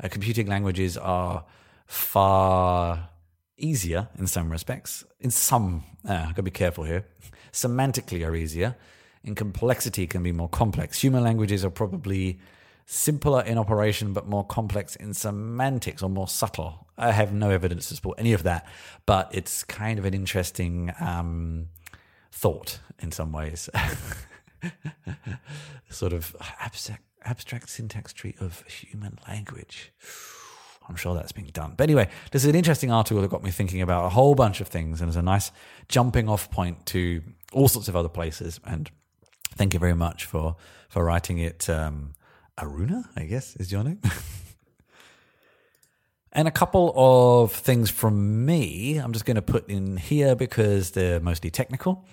Uh, 0.02 0.08
computing 0.08 0.46
languages 0.46 0.96
are 0.96 1.44
far 1.86 3.08
easier 3.56 4.08
in 4.16 4.28
some 4.28 4.50
respects. 4.50 5.04
In 5.18 5.32
some, 5.32 5.82
uh, 6.08 6.12
I've 6.12 6.28
got 6.28 6.36
to 6.36 6.42
be 6.42 6.52
careful 6.52 6.84
here. 6.84 7.04
Semantically 7.52 8.24
are 8.24 8.36
easier. 8.36 8.76
In 9.24 9.34
complexity 9.34 10.06
can 10.06 10.22
be 10.22 10.32
more 10.32 10.48
complex. 10.48 11.02
Human 11.02 11.22
languages 11.22 11.64
are 11.64 11.70
probably 11.70 12.38
simpler 12.86 13.42
in 13.42 13.56
operation 13.56 14.12
but 14.12 14.26
more 14.26 14.44
complex 14.44 14.96
in 14.96 15.14
semantics 15.14 16.02
or 16.02 16.10
more 16.10 16.28
subtle. 16.28 16.86
I 16.98 17.12
have 17.12 17.32
no 17.32 17.50
evidence 17.50 17.88
to 17.88 17.94
support 17.94 18.18
any 18.18 18.32
of 18.32 18.42
that, 18.42 18.66
but 19.06 19.30
it's 19.32 19.64
kind 19.64 19.98
of 19.98 20.04
an 20.04 20.14
interesting 20.14 20.92
um, 21.00 21.68
thought 22.30 22.80
in 23.00 23.12
some 23.12 23.32
ways. 23.32 23.70
sort 25.90 26.12
of 26.12 26.36
abstract, 26.60 27.02
abstract 27.24 27.68
syntax 27.68 28.12
tree 28.12 28.34
of 28.40 28.66
human 28.66 29.18
language. 29.28 29.92
I'm 30.88 30.96
sure 30.96 31.14
that's 31.14 31.32
being 31.32 31.50
done. 31.52 31.74
But 31.76 31.84
anyway, 31.84 32.08
this 32.32 32.42
is 32.42 32.50
an 32.50 32.56
interesting 32.56 32.90
article 32.90 33.22
that 33.22 33.30
got 33.30 33.44
me 33.44 33.50
thinking 33.50 33.82
about 33.82 34.04
a 34.04 34.08
whole 34.08 34.34
bunch 34.34 34.60
of 34.60 34.68
things 34.68 35.00
and 35.00 35.08
it's 35.08 35.16
a 35.16 35.22
nice 35.22 35.52
jumping 35.88 36.28
off 36.28 36.50
point 36.50 36.84
to 36.86 37.22
all 37.52 37.68
sorts 37.68 37.88
of 37.88 37.94
other 37.94 38.08
places. 38.08 38.60
And 38.64 38.90
thank 39.54 39.74
you 39.74 39.80
very 39.80 39.94
much 39.94 40.24
for 40.24 40.56
for 40.88 41.04
writing 41.04 41.38
it. 41.38 41.68
Um, 41.68 42.14
Aruna, 42.58 43.04
I 43.16 43.24
guess, 43.24 43.56
is 43.56 43.72
your 43.72 43.82
name. 43.82 44.00
and 46.32 46.46
a 46.46 46.50
couple 46.50 46.92
of 46.94 47.52
things 47.52 47.90
from 47.90 48.44
me, 48.44 48.98
I'm 48.98 49.12
just 49.12 49.24
going 49.24 49.36
to 49.36 49.42
put 49.42 49.68
in 49.68 49.96
here 49.96 50.34
because 50.34 50.90
they're 50.90 51.20
mostly 51.20 51.50
technical. 51.50 52.04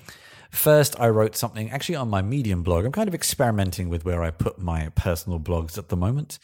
First, 0.50 1.00
I 1.00 1.10
wrote 1.10 1.36
something 1.36 1.69
actually 1.69 1.96
on 1.96 2.10
my 2.10 2.22
Medium 2.22 2.63
blog. 2.63 2.86
I'm 2.86 2.91
kind 2.91 3.08
of 3.08 3.13
experimenting 3.13 3.89
with 3.89 4.05
where 4.05 4.24
I 4.24 4.31
put 4.31 4.60
my 4.60 4.89
personal 4.96 5.39
blogs 5.39 5.77
at 5.77 5.89
the 5.89 5.98
moment. 5.98 6.39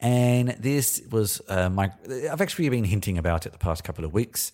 And 0.00 0.50
this 0.58 1.02
was 1.10 1.42
uh, 1.48 1.68
my, 1.68 1.92
I've 2.30 2.40
actually 2.40 2.68
been 2.70 2.84
hinting 2.84 3.18
about 3.18 3.46
it 3.46 3.52
the 3.52 3.58
past 3.58 3.84
couple 3.84 4.04
of 4.04 4.12
weeks. 4.12 4.52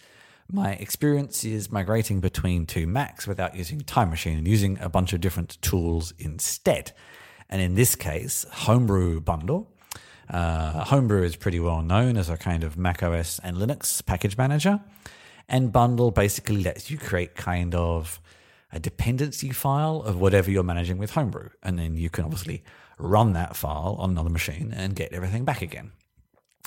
My 0.50 0.72
experience 0.72 1.44
is 1.44 1.70
migrating 1.70 2.20
between 2.20 2.64
two 2.64 2.86
Macs 2.86 3.26
without 3.26 3.54
using 3.54 3.80
Time 3.80 4.08
Machine 4.08 4.38
and 4.38 4.48
using 4.48 4.78
a 4.80 4.88
bunch 4.88 5.12
of 5.12 5.20
different 5.20 5.60
tools 5.60 6.14
instead. 6.18 6.92
And 7.50 7.60
in 7.60 7.74
this 7.74 7.94
case, 7.94 8.46
Homebrew 8.50 9.20
Bundle. 9.20 9.70
Uh, 10.28 10.84
Homebrew 10.84 11.22
is 11.22 11.36
pretty 11.36 11.60
well 11.60 11.82
known 11.82 12.16
as 12.16 12.30
a 12.30 12.38
kind 12.38 12.64
of 12.64 12.78
Mac 12.78 13.02
OS 13.02 13.38
and 13.40 13.58
Linux 13.58 14.04
package 14.04 14.38
manager. 14.38 14.80
And 15.50 15.70
Bundle 15.70 16.10
basically 16.10 16.62
lets 16.62 16.90
you 16.90 16.96
create 16.96 17.34
kind 17.34 17.74
of 17.74 18.18
a 18.72 18.80
dependency 18.80 19.50
file 19.50 20.02
of 20.02 20.18
whatever 20.18 20.50
you're 20.50 20.62
managing 20.62 20.96
with 20.96 21.10
Homebrew. 21.10 21.50
And 21.62 21.78
then 21.78 21.96
you 21.96 22.08
can 22.08 22.24
obviously 22.24 22.64
run 22.98 23.34
that 23.34 23.54
file 23.54 23.96
on 23.98 24.10
another 24.10 24.30
machine 24.30 24.72
and 24.74 24.94
get 24.94 25.12
everything 25.12 25.44
back 25.44 25.60
again. 25.60 25.92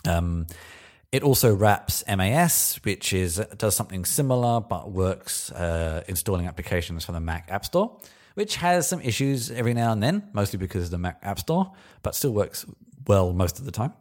Um, 0.07 0.47
It 1.11 1.23
also 1.23 1.53
wraps 1.53 2.05
MAS, 2.07 2.79
which 2.83 3.11
is 3.11 3.35
does 3.57 3.75
something 3.75 4.05
similar 4.05 4.61
but 4.61 4.91
works 4.91 5.51
uh, 5.51 6.03
installing 6.07 6.47
applications 6.47 7.03
from 7.03 7.15
the 7.15 7.19
Mac 7.19 7.47
App 7.49 7.65
Store, 7.65 7.97
which 8.35 8.55
has 8.55 8.87
some 8.87 9.01
issues 9.01 9.51
every 9.51 9.73
now 9.73 9.91
and 9.91 10.01
then, 10.01 10.29
mostly 10.31 10.57
because 10.57 10.85
of 10.85 10.91
the 10.91 10.97
Mac 10.97 11.19
App 11.21 11.39
Store, 11.39 11.73
but 12.01 12.15
still 12.15 12.31
works 12.31 12.65
well 13.07 13.33
most 13.33 13.59
of 13.59 13.65
the 13.65 13.71
time. 13.71 13.91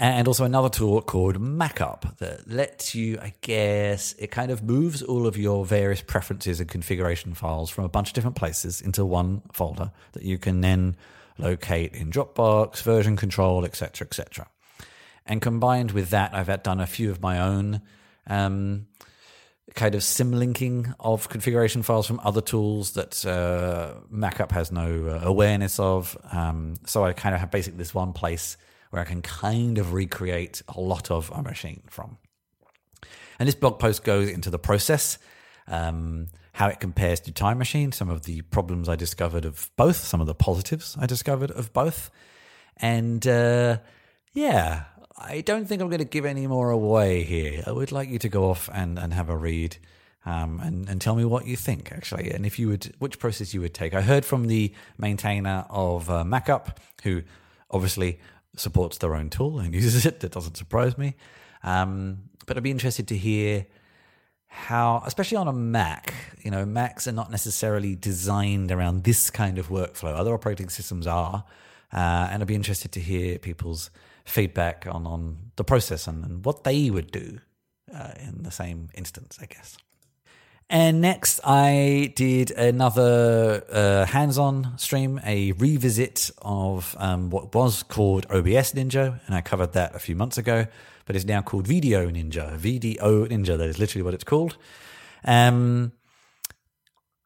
And 0.00 0.26
also 0.26 0.44
another 0.44 0.68
tool 0.68 1.00
called 1.00 1.40
Mackup 1.40 2.18
that 2.18 2.48
lets 2.48 2.94
you, 2.96 3.18
I 3.20 3.34
guess, 3.40 4.14
it 4.14 4.32
kind 4.32 4.50
of 4.50 4.64
moves 4.64 5.02
all 5.02 5.28
of 5.28 5.36
your 5.36 5.64
various 5.64 6.02
preferences 6.02 6.60
and 6.60 6.68
configuration 6.68 7.34
files 7.34 7.70
from 7.70 7.84
a 7.84 7.88
bunch 7.88 8.08
of 8.08 8.14
different 8.14 8.36
places 8.36 8.80
into 8.80 9.04
one 9.04 9.42
folder 9.52 9.92
that 10.12 10.22
you 10.24 10.38
can 10.38 10.60
then 10.60 10.96
locate 11.36 11.94
in 11.94 12.10
Dropbox, 12.10 12.82
version 12.82 13.16
control, 13.16 13.64
etc., 13.64 14.06
etc. 14.06 14.48
And 15.28 15.42
combined 15.42 15.92
with 15.92 16.10
that, 16.10 16.34
I've 16.34 16.62
done 16.62 16.80
a 16.80 16.86
few 16.86 17.10
of 17.10 17.20
my 17.20 17.38
own 17.38 17.82
um, 18.26 18.86
kind 19.74 19.94
of 19.94 20.00
symlinking 20.00 20.94
of 20.98 21.28
configuration 21.28 21.82
files 21.82 22.06
from 22.06 22.18
other 22.24 22.40
tools 22.40 22.92
that 22.92 23.24
uh, 23.26 23.94
Mackup 24.10 24.52
has 24.52 24.72
no 24.72 25.06
uh, 25.06 25.20
awareness 25.22 25.78
of. 25.78 26.16
Um, 26.32 26.76
so 26.86 27.04
I 27.04 27.12
kind 27.12 27.34
of 27.34 27.40
have 27.40 27.50
basically 27.50 27.76
this 27.76 27.94
one 27.94 28.14
place 28.14 28.56
where 28.90 29.02
I 29.02 29.04
can 29.04 29.20
kind 29.20 29.76
of 29.76 29.92
recreate 29.92 30.62
a 30.66 30.80
lot 30.80 31.10
of 31.10 31.30
a 31.30 31.42
machine 31.42 31.82
from. 31.88 32.16
And 33.38 33.46
this 33.46 33.54
blog 33.54 33.78
post 33.78 34.02
goes 34.02 34.30
into 34.30 34.48
the 34.48 34.58
process, 34.58 35.18
um, 35.66 36.28
how 36.52 36.68
it 36.68 36.80
compares 36.80 37.20
to 37.20 37.32
Time 37.32 37.58
Machine, 37.58 37.92
some 37.92 38.08
of 38.08 38.24
the 38.24 38.40
problems 38.42 38.88
I 38.88 38.96
discovered 38.96 39.44
of 39.44 39.70
both, 39.76 39.96
some 39.96 40.22
of 40.22 40.26
the 40.26 40.34
positives 40.34 40.96
I 40.98 41.04
discovered 41.04 41.50
of 41.50 41.72
both. 41.74 42.10
And 42.78 43.24
uh, 43.26 43.78
yeah, 44.32 44.84
I 45.20 45.40
don't 45.40 45.66
think 45.66 45.82
I'm 45.82 45.88
going 45.88 45.98
to 45.98 46.04
give 46.04 46.24
any 46.24 46.46
more 46.46 46.70
away 46.70 47.24
here. 47.24 47.62
I 47.66 47.72
would 47.72 47.92
like 47.92 48.08
you 48.08 48.18
to 48.20 48.28
go 48.28 48.50
off 48.50 48.70
and, 48.72 48.98
and 48.98 49.12
have 49.12 49.28
a 49.28 49.36
read 49.36 49.76
um, 50.24 50.60
and, 50.60 50.88
and 50.88 51.00
tell 51.00 51.16
me 51.16 51.24
what 51.24 51.46
you 51.46 51.56
think, 51.56 51.90
actually, 51.90 52.30
and 52.30 52.46
if 52.46 52.58
you 52.58 52.68
would, 52.68 52.94
which 52.98 53.18
process 53.18 53.52
you 53.52 53.60
would 53.60 53.74
take. 53.74 53.94
I 53.94 54.02
heard 54.02 54.24
from 54.24 54.46
the 54.46 54.72
maintainer 54.96 55.66
of 55.70 56.08
uh, 56.08 56.22
Mackup, 56.24 56.76
who 57.02 57.22
obviously 57.70 58.20
supports 58.56 58.98
their 58.98 59.14
own 59.14 59.30
tool 59.30 59.58
and 59.58 59.74
uses 59.82 60.06
it. 60.06 60.20
That 60.20 60.32
doesn't 60.32 60.56
surprise 60.56 60.96
me. 60.96 61.14
Um, 61.62 62.30
but 62.46 62.56
I'd 62.56 62.62
be 62.62 62.70
interested 62.70 63.08
to 63.08 63.16
hear 63.16 63.66
how, 64.46 65.02
especially 65.04 65.36
on 65.36 65.48
a 65.48 65.52
Mac, 65.52 66.14
you 66.42 66.50
know, 66.50 66.64
Macs 66.64 67.06
are 67.06 67.12
not 67.12 67.30
necessarily 67.30 67.94
designed 67.94 68.72
around 68.72 69.04
this 69.04 69.30
kind 69.30 69.58
of 69.58 69.68
workflow. 69.68 70.14
Other 70.14 70.32
operating 70.32 70.68
systems 70.68 71.06
are. 71.06 71.44
Uh, 71.92 72.28
and 72.30 72.42
I'd 72.42 72.48
be 72.48 72.54
interested 72.54 72.92
to 72.92 73.00
hear 73.00 73.38
people's 73.38 73.90
feedback 74.28 74.86
on, 74.90 75.06
on 75.06 75.36
the 75.56 75.64
process 75.64 76.06
and, 76.06 76.24
and 76.24 76.44
what 76.44 76.64
they 76.64 76.90
would 76.90 77.10
do 77.10 77.38
uh, 77.94 78.12
in 78.20 78.42
the 78.42 78.50
same 78.50 78.88
instance, 78.94 79.38
I 79.40 79.46
guess. 79.46 79.76
And 80.70 81.00
next, 81.00 81.40
I 81.44 82.12
did 82.14 82.50
another 82.50 83.64
uh, 83.72 84.04
hands 84.04 84.36
on 84.36 84.76
stream, 84.76 85.18
a 85.24 85.52
revisit 85.52 86.30
of 86.42 86.94
um, 86.98 87.30
what 87.30 87.54
was 87.54 87.82
called 87.82 88.26
OBS 88.28 88.74
Ninja. 88.74 89.18
And 89.26 89.34
I 89.34 89.40
covered 89.40 89.72
that 89.72 89.94
a 89.94 89.98
few 89.98 90.14
months 90.14 90.36
ago, 90.36 90.66
but 91.06 91.16
it's 91.16 91.24
now 91.24 91.40
called 91.40 91.66
Video 91.66 92.10
Ninja. 92.10 92.58
VDO 92.58 93.28
Ninja, 93.28 93.56
that 93.56 93.66
is 93.66 93.78
literally 93.78 94.02
what 94.02 94.12
it's 94.12 94.24
called. 94.24 94.58
Um, 95.24 95.92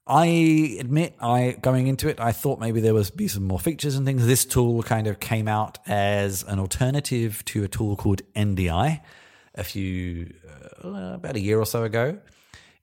I 0.06 0.76
admit, 0.80 1.14
I 1.20 1.56
going 1.62 1.86
into 1.86 2.08
it, 2.08 2.18
I 2.18 2.32
thought 2.32 2.58
maybe 2.58 2.80
there 2.80 2.94
was 2.94 3.10
be 3.10 3.28
some 3.28 3.46
more 3.46 3.60
features 3.60 3.94
and 3.94 4.04
things. 4.04 4.26
This 4.26 4.44
tool 4.44 4.82
kind 4.82 5.06
of 5.06 5.20
came 5.20 5.46
out 5.46 5.78
as 5.86 6.42
an 6.42 6.58
alternative 6.58 7.44
to 7.46 7.62
a 7.62 7.68
tool 7.68 7.96
called 7.96 8.22
NDI 8.34 9.00
a 9.54 9.64
few 9.64 10.32
uh, 10.84 11.12
about 11.14 11.36
a 11.36 11.40
year 11.40 11.58
or 11.58 11.66
so 11.66 11.84
ago. 11.84 12.18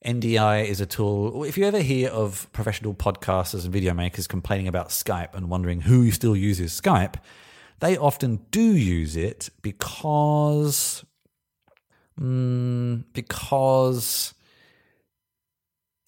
NDI 0.06 0.66
is 0.66 0.80
a 0.80 0.86
tool. 0.86 1.44
If 1.44 1.58
you 1.58 1.66
ever 1.66 1.82
hear 1.82 2.10
of 2.10 2.48
professional 2.54 2.94
podcasters 2.94 3.66
and 3.66 3.74
video 3.74 3.94
makers 3.94 4.28
complaining 4.28 4.68
about 4.68 4.90
Skype 4.90 5.34
and 5.34 5.50
wondering 5.50 5.82
who 5.82 6.12
still 6.12 6.36
uses 6.36 6.80
Skype, 6.80 7.16
they 7.80 7.98
often 7.98 8.46
do 8.52 8.62
use 8.62 9.18
it 9.18 9.50
because 9.62 11.04
mm, 12.20 13.04
because 13.12 14.34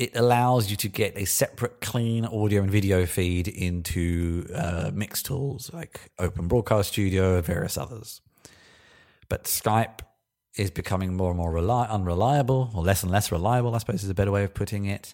it 0.02 0.16
allows 0.16 0.72
you 0.72 0.76
to 0.76 0.90
get 0.90 1.16
a 1.16 1.26
separate 1.26 1.80
clean 1.80 2.26
audio 2.26 2.64
and 2.64 2.72
video 2.72 3.06
feed 3.06 3.48
into 3.48 4.48
uh, 4.56 4.90
mix 4.92 5.22
tools 5.22 5.70
like 5.76 6.10
Open 6.18 6.48
Broadcast 6.48 6.94
Studio 6.94 7.36
and 7.36 7.46
various 7.46 7.78
others. 7.78 8.20
But 9.30 9.44
Skype 9.44 10.00
is 10.58 10.72
becoming 10.72 11.14
more 11.16 11.30
and 11.30 11.38
more 11.38 11.54
reli- 11.54 11.88
unreliable, 11.88 12.72
or 12.74 12.82
less 12.82 13.04
and 13.04 13.12
less 13.12 13.32
reliable, 13.32 13.76
I 13.76 13.78
suppose 13.78 14.04
is 14.04 14.10
a 14.10 14.16
better 14.16 14.32
way 14.32 14.44
of 14.44 14.56
putting 14.56 14.86
it. 14.86 15.14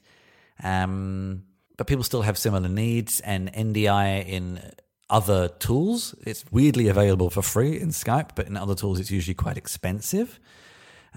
Um, 0.64 1.44
but 1.76 1.86
people 1.86 2.06
still 2.06 2.22
have 2.22 2.38
similar 2.38 2.70
needs, 2.70 3.20
and 3.20 3.52
NDI 3.52 4.26
in 4.26 4.72
other 5.10 5.50
tools, 5.50 6.16
it's 6.26 6.46
weirdly 6.50 6.88
available 6.88 7.30
for 7.30 7.42
free 7.42 7.78
in 7.78 7.90
Skype, 7.90 8.30
but 8.36 8.48
in 8.48 8.56
other 8.56 8.74
tools, 8.74 9.02
it's 9.02 9.12
usually 9.12 9.36
quite 9.36 9.58
expensive. 9.58 10.40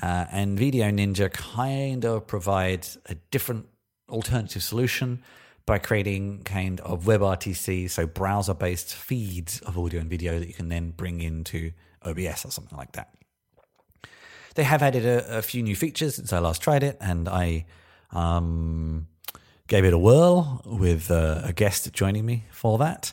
Uh, 0.03 0.27
and 0.33 0.59
Video 0.59 0.91
Ninja 0.91 1.31
kind 1.33 2.05
of 2.05 2.27
provides 2.27 2.97
a 3.07 3.15
different 3.31 3.67
alternative 4.09 4.63
solution 4.63 5.23
by 5.67 5.79
creating 5.79 6.43
kind 6.43 6.81
of 6.81 7.05
WebRTC, 7.05 7.91
so 7.91 8.07
browser 8.07 8.55
based 8.55 8.95
feeds 8.95 9.61
of 9.61 9.79
audio 9.79 10.01
and 10.01 10.11
video 10.11 10.39
that 10.39 10.49
you 10.49 10.55
can 10.55 10.69
then 10.69 10.91
bring 10.91 11.21
into 11.21 11.73
OBS 12.03 12.45
or 12.45 12.51
something 12.51 12.77
like 12.77 12.93
that. 12.93 13.15
They 14.55 14.65
have 14.65 14.83
added 14.83 15.07
a, 15.07 15.39
a 15.39 15.43
few 15.43 15.63
new 15.63 15.77
features 15.77 16.17
since 16.17 16.33
I 16.33 16.39
last 16.39 16.63
tried 16.63 16.83
it, 16.83 16.97
and 17.01 17.29
I 17.29 17.67
um, 18.11 19.07
gave 19.69 19.85
it 19.85 19.93
a 19.93 19.99
whirl 19.99 20.63
with 20.65 21.11
uh, 21.11 21.43
a 21.45 21.53
guest 21.53 21.93
joining 21.93 22.27
me 22.27 22.45
for 22.51 22.79
that 22.79 23.13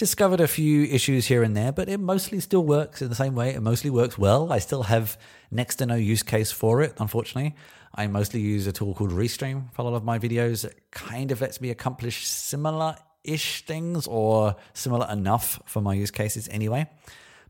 discovered 0.00 0.40
a 0.40 0.48
few 0.48 0.84
issues 0.84 1.26
here 1.26 1.42
and 1.42 1.54
there, 1.54 1.72
but 1.72 1.86
it 1.86 2.00
mostly 2.00 2.40
still 2.40 2.64
works 2.64 3.02
in 3.02 3.10
the 3.10 3.14
same 3.14 3.34
way. 3.34 3.50
It 3.50 3.60
mostly 3.60 3.90
works 3.90 4.16
well. 4.16 4.50
I 4.50 4.58
still 4.58 4.84
have 4.84 5.18
next 5.50 5.76
to 5.76 5.86
no 5.86 5.94
use 5.94 6.22
case 6.22 6.50
for 6.50 6.80
it, 6.80 6.94
unfortunately. 6.98 7.54
I 7.94 8.06
mostly 8.06 8.40
use 8.40 8.66
a 8.66 8.72
tool 8.72 8.94
called 8.94 9.10
Restream 9.10 9.70
for 9.74 9.82
a 9.82 9.84
lot 9.84 9.94
of 9.94 10.02
my 10.02 10.18
videos. 10.18 10.64
It 10.64 10.90
kind 10.90 11.30
of 11.30 11.42
lets 11.42 11.60
me 11.60 11.68
accomplish 11.68 12.26
similar 12.26 12.96
ish 13.24 13.66
things 13.66 14.06
or 14.06 14.56
similar 14.72 15.06
enough 15.12 15.60
for 15.66 15.82
my 15.82 15.92
use 15.92 16.10
cases 16.10 16.48
anyway. 16.50 16.88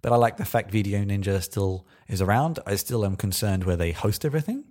But 0.02 0.12
I 0.12 0.16
like 0.16 0.36
the 0.36 0.44
fact 0.44 0.72
Video 0.72 0.98
Ninja 1.04 1.40
still 1.40 1.86
is 2.08 2.20
around. 2.20 2.58
I 2.66 2.74
still 2.74 3.04
am 3.04 3.14
concerned 3.14 3.62
where 3.62 3.76
they 3.76 3.92
host 3.92 4.24
everything. 4.24 4.64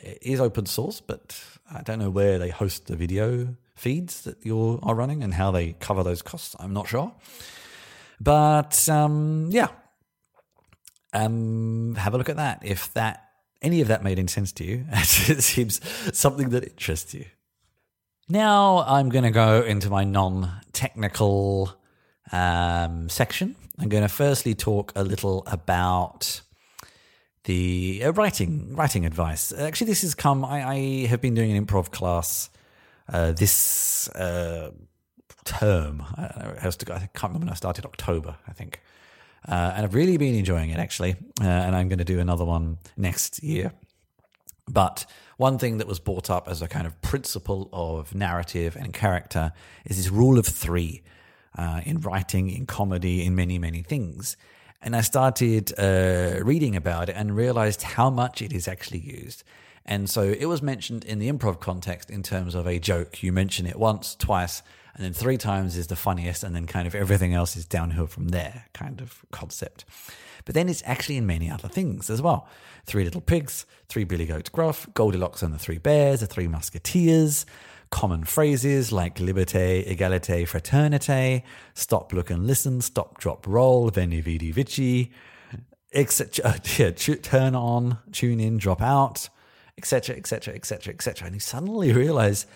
It 0.00 0.18
is 0.22 0.38
open 0.40 0.66
source, 0.66 1.00
but 1.00 1.42
I 1.68 1.82
don't 1.82 1.98
know 1.98 2.10
where 2.10 2.38
they 2.38 2.50
host 2.50 2.86
the 2.86 2.94
video 2.94 3.56
feeds 3.78 4.22
that 4.22 4.44
you 4.44 4.80
are 4.82 4.94
running 4.94 5.22
and 5.22 5.34
how 5.34 5.50
they 5.50 5.72
cover 5.74 6.02
those 6.02 6.22
costs. 6.22 6.56
I'm 6.58 6.72
not 6.72 6.88
sure. 6.88 7.12
But 8.20 8.88
um, 8.88 9.48
yeah, 9.50 9.68
um, 11.12 11.94
have 11.96 12.14
a 12.14 12.18
look 12.18 12.28
at 12.28 12.36
that. 12.36 12.60
If 12.64 12.92
that 12.94 13.24
any 13.62 13.80
of 13.80 13.88
that 13.88 14.02
made 14.02 14.18
any 14.18 14.28
sense 14.28 14.52
to 14.52 14.64
you, 14.64 14.84
it 14.92 15.42
seems 15.42 15.80
something 16.16 16.50
that 16.50 16.64
interests 16.64 17.14
you. 17.14 17.26
Now 18.28 18.84
I'm 18.86 19.08
going 19.08 19.24
to 19.24 19.30
go 19.30 19.62
into 19.62 19.88
my 19.88 20.04
non-technical 20.04 21.72
um, 22.30 23.08
section. 23.08 23.56
I'm 23.78 23.88
going 23.88 24.02
to 24.02 24.08
firstly 24.08 24.54
talk 24.54 24.92
a 24.94 25.02
little 25.02 25.44
about 25.46 26.42
the 27.44 28.02
uh, 28.04 28.12
writing 28.12 28.74
writing 28.76 29.06
advice. 29.06 29.52
Actually, 29.52 29.86
this 29.86 30.02
has 30.02 30.14
come. 30.14 30.44
I, 30.44 30.68
I 30.68 31.06
have 31.06 31.20
been 31.20 31.34
doing 31.34 31.56
an 31.56 31.64
improv 31.64 31.90
class 31.90 32.50
uh, 33.12 33.32
this 33.32 34.08
uh, 34.10 34.70
term. 35.44 36.02
I, 36.16 36.22
I, 36.22 37.08
can't 37.14 37.22
remember 37.22 37.38
when 37.40 37.48
I 37.50 37.54
started 37.54 37.84
October, 37.84 38.36
I 38.46 38.52
think. 38.52 38.80
Uh, 39.46 39.72
and 39.74 39.84
I've 39.84 39.94
really 39.94 40.16
been 40.16 40.34
enjoying 40.34 40.70
it 40.70 40.78
actually. 40.78 41.16
Uh, 41.40 41.44
and 41.44 41.74
I'm 41.74 41.88
going 41.88 41.98
to 41.98 42.04
do 42.04 42.20
another 42.20 42.44
one 42.44 42.78
next 42.96 43.42
year. 43.42 43.72
But 44.68 45.06
one 45.38 45.58
thing 45.58 45.78
that 45.78 45.86
was 45.86 45.98
brought 45.98 46.28
up 46.28 46.48
as 46.48 46.60
a 46.60 46.68
kind 46.68 46.86
of 46.86 47.00
principle 47.00 47.70
of 47.72 48.14
narrative 48.14 48.76
and 48.76 48.92
character 48.92 49.52
is 49.86 49.96
this 49.96 50.10
rule 50.10 50.38
of 50.38 50.46
three 50.46 51.02
uh, 51.56 51.80
in 51.84 52.00
writing, 52.00 52.50
in 52.50 52.66
comedy, 52.66 53.24
in 53.24 53.34
many, 53.34 53.58
many 53.58 53.82
things. 53.82 54.36
And 54.82 54.94
I 54.94 55.00
started 55.00 55.72
uh, 55.78 56.44
reading 56.44 56.76
about 56.76 57.08
it 57.08 57.16
and 57.16 57.34
realized 57.34 57.82
how 57.82 58.10
much 58.10 58.42
it 58.42 58.52
is 58.52 58.68
actually 58.68 59.00
used. 59.00 59.42
And 59.88 60.08
so 60.08 60.22
it 60.22 60.44
was 60.44 60.60
mentioned 60.60 61.04
in 61.04 61.18
the 61.18 61.32
improv 61.32 61.60
context 61.60 62.10
in 62.10 62.22
terms 62.22 62.54
of 62.54 62.66
a 62.66 62.78
joke. 62.78 63.22
You 63.22 63.32
mention 63.32 63.66
it 63.66 63.76
once, 63.76 64.14
twice, 64.14 64.62
and 64.94 65.02
then 65.02 65.14
three 65.14 65.38
times 65.38 65.78
is 65.78 65.86
the 65.86 65.96
funniest, 65.96 66.44
and 66.44 66.54
then 66.54 66.66
kind 66.66 66.86
of 66.86 66.94
everything 66.94 67.32
else 67.32 67.56
is 67.56 67.64
downhill 67.64 68.06
from 68.06 68.28
there 68.28 68.66
kind 68.74 69.00
of 69.00 69.24
concept. 69.32 69.86
But 70.44 70.54
then 70.54 70.68
it's 70.68 70.82
actually 70.84 71.16
in 71.16 71.26
many 71.26 71.50
other 71.50 71.68
things 71.68 72.10
as 72.10 72.20
well. 72.20 72.46
Three 72.84 73.02
Little 73.02 73.22
Pigs, 73.22 73.64
Three 73.88 74.04
Billy 74.04 74.26
Goats 74.26 74.50
Gruff, 74.50 74.86
Goldilocks 74.92 75.42
and 75.42 75.54
the 75.54 75.58
Three 75.58 75.78
Bears, 75.78 76.20
The 76.20 76.26
Three 76.26 76.48
Musketeers, 76.48 77.46
common 77.90 78.24
phrases 78.24 78.92
like 78.92 79.16
liberté, 79.16 79.88
égalité, 79.88 80.46
fraternité, 80.46 81.44
stop, 81.72 82.12
look 82.12 82.28
and 82.28 82.46
listen, 82.46 82.82
stop, 82.82 83.18
drop, 83.18 83.46
roll, 83.46 83.88
veni, 83.88 84.20
vidi, 84.20 84.52
vici, 84.52 85.12
etc. 85.94 86.60
Yeah, 86.76 86.90
turn 86.90 87.54
on, 87.54 87.98
tune 88.12 88.38
in, 88.38 88.58
drop 88.58 88.82
out, 88.82 89.30
etc., 89.78 90.16
etc., 90.16 90.54
etc., 90.54 90.92
etc. 90.92 91.26
And 91.26 91.34
you 91.36 91.40
suddenly 91.40 91.92
realize 91.92 92.46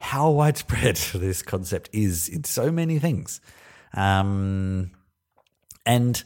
how 0.00 0.30
widespread 0.30 0.96
this 1.14 1.42
concept 1.42 1.90
is 1.92 2.28
in 2.28 2.44
so 2.44 2.70
many 2.70 2.98
things. 2.98 3.40
Um, 3.94 4.92
and 5.84 6.22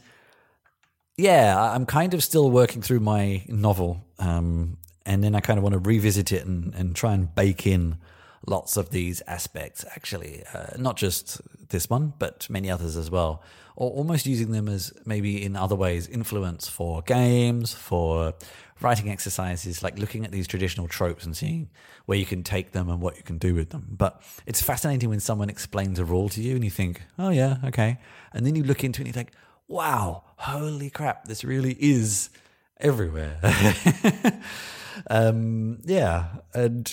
yeah, 1.17 1.71
I'm 1.73 1.85
kind 1.85 2.13
of 2.13 2.23
still 2.23 2.49
working 2.49 2.81
through 2.81 2.99
my 2.99 3.43
novel. 3.47 4.05
Um, 4.19 4.77
and 5.05 5.23
then 5.23 5.35
I 5.35 5.41
kind 5.41 5.57
of 5.57 5.63
want 5.63 5.73
to 5.73 5.79
revisit 5.79 6.31
it 6.31 6.45
and, 6.45 6.73
and 6.75 6.95
try 6.95 7.13
and 7.13 7.33
bake 7.33 7.67
in 7.67 7.97
lots 8.45 8.77
of 8.77 8.89
these 8.89 9.21
aspects, 9.27 9.85
actually, 9.95 10.43
uh, 10.53 10.77
not 10.77 10.97
just 10.97 11.41
this 11.69 11.89
one, 11.89 12.13
but 12.19 12.49
many 12.49 12.69
others 12.69 12.95
as 12.95 13.09
well, 13.09 13.41
or 13.75 13.89
almost 13.91 14.25
using 14.25 14.51
them 14.51 14.67
as 14.67 14.93
maybe 15.05 15.43
in 15.43 15.55
other 15.55 15.75
ways 15.75 16.07
influence 16.07 16.67
for 16.67 17.01
games, 17.01 17.73
for 17.73 18.33
writing 18.83 19.09
exercises, 19.09 19.81
like 19.81 19.97
looking 19.97 20.25
at 20.25 20.31
these 20.31 20.47
traditional 20.47 20.87
tropes 20.87 21.25
and 21.25 21.35
seeing 21.35 21.69
where 22.05 22.17
you 22.17 22.25
can 22.25 22.43
take 22.43 22.71
them 22.71 22.89
and 22.89 23.01
what 23.01 23.17
you 23.17 23.23
can 23.23 23.37
do 23.37 23.55
with 23.55 23.69
them. 23.69 23.87
But 23.89 24.21
it's 24.45 24.61
fascinating 24.61 25.09
when 25.09 25.19
someone 25.19 25.49
explains 25.49 25.99
a 25.99 26.05
rule 26.05 26.29
to 26.29 26.41
you 26.41 26.55
and 26.55 26.63
you 26.63 26.69
think, 26.69 27.01
oh, 27.17 27.29
yeah, 27.29 27.57
okay. 27.65 27.97
And 28.33 28.45
then 28.45 28.55
you 28.55 28.63
look 28.63 28.83
into 28.83 29.01
it 29.01 29.03
and 29.03 29.07
you 29.07 29.13
think, 29.13 29.31
wow, 29.67 30.23
holy 30.37 30.89
crap, 30.89 31.25
this 31.25 31.43
really 31.43 31.77
is 31.79 32.29
everywhere. 32.79 33.39
um, 35.09 35.79
yeah. 35.85 36.27
And 36.53 36.91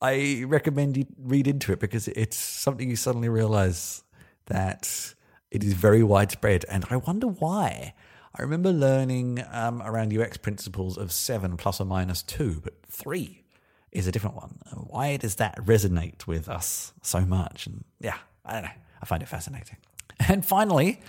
I 0.00 0.44
recommend 0.46 0.96
you 0.96 1.06
read 1.18 1.46
into 1.46 1.72
it 1.72 1.80
because 1.80 2.08
it's 2.08 2.36
something 2.36 2.88
you 2.88 2.96
suddenly 2.96 3.28
realize 3.28 4.02
that 4.46 5.14
it 5.50 5.64
is 5.64 5.74
very 5.74 6.02
widespread. 6.02 6.64
And 6.68 6.86
I 6.90 6.96
wonder 6.96 7.26
why. 7.26 7.94
I 8.34 8.42
remember 8.42 8.72
learning 8.72 9.44
um, 9.50 9.82
around 9.82 10.16
UX 10.16 10.36
principles 10.36 10.98
of 10.98 11.12
seven 11.12 11.56
plus 11.56 11.80
or 11.80 11.84
minus 11.84 12.22
two, 12.22 12.60
but 12.62 12.74
three 12.86 13.44
is 13.90 14.06
a 14.06 14.12
different 14.12 14.36
one. 14.36 14.58
Why 14.74 15.16
does 15.16 15.36
that 15.36 15.56
resonate 15.64 16.26
with 16.26 16.48
us 16.48 16.92
so 17.02 17.20
much? 17.20 17.66
And 17.66 17.84
yeah, 18.00 18.18
I 18.44 18.52
don't 18.52 18.62
know. 18.62 18.70
I 19.02 19.06
find 19.06 19.22
it 19.22 19.28
fascinating. 19.28 19.76
And 20.28 20.44
finally, 20.44 21.00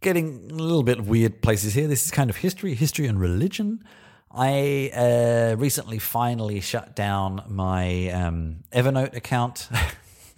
getting 0.00 0.50
a 0.50 0.54
little 0.54 0.82
bit 0.82 1.00
weird 1.04 1.40
places 1.40 1.74
here. 1.74 1.86
This 1.86 2.04
is 2.04 2.10
kind 2.10 2.28
of 2.28 2.36
history, 2.36 2.74
history 2.74 3.06
and 3.06 3.18
religion. 3.18 3.82
I 4.30 4.90
uh, 4.94 5.56
recently 5.56 5.98
finally 5.98 6.60
shut 6.60 6.96
down 6.96 7.44
my 7.48 8.08
um, 8.10 8.64
Evernote 8.72 9.16
account. 9.16 9.68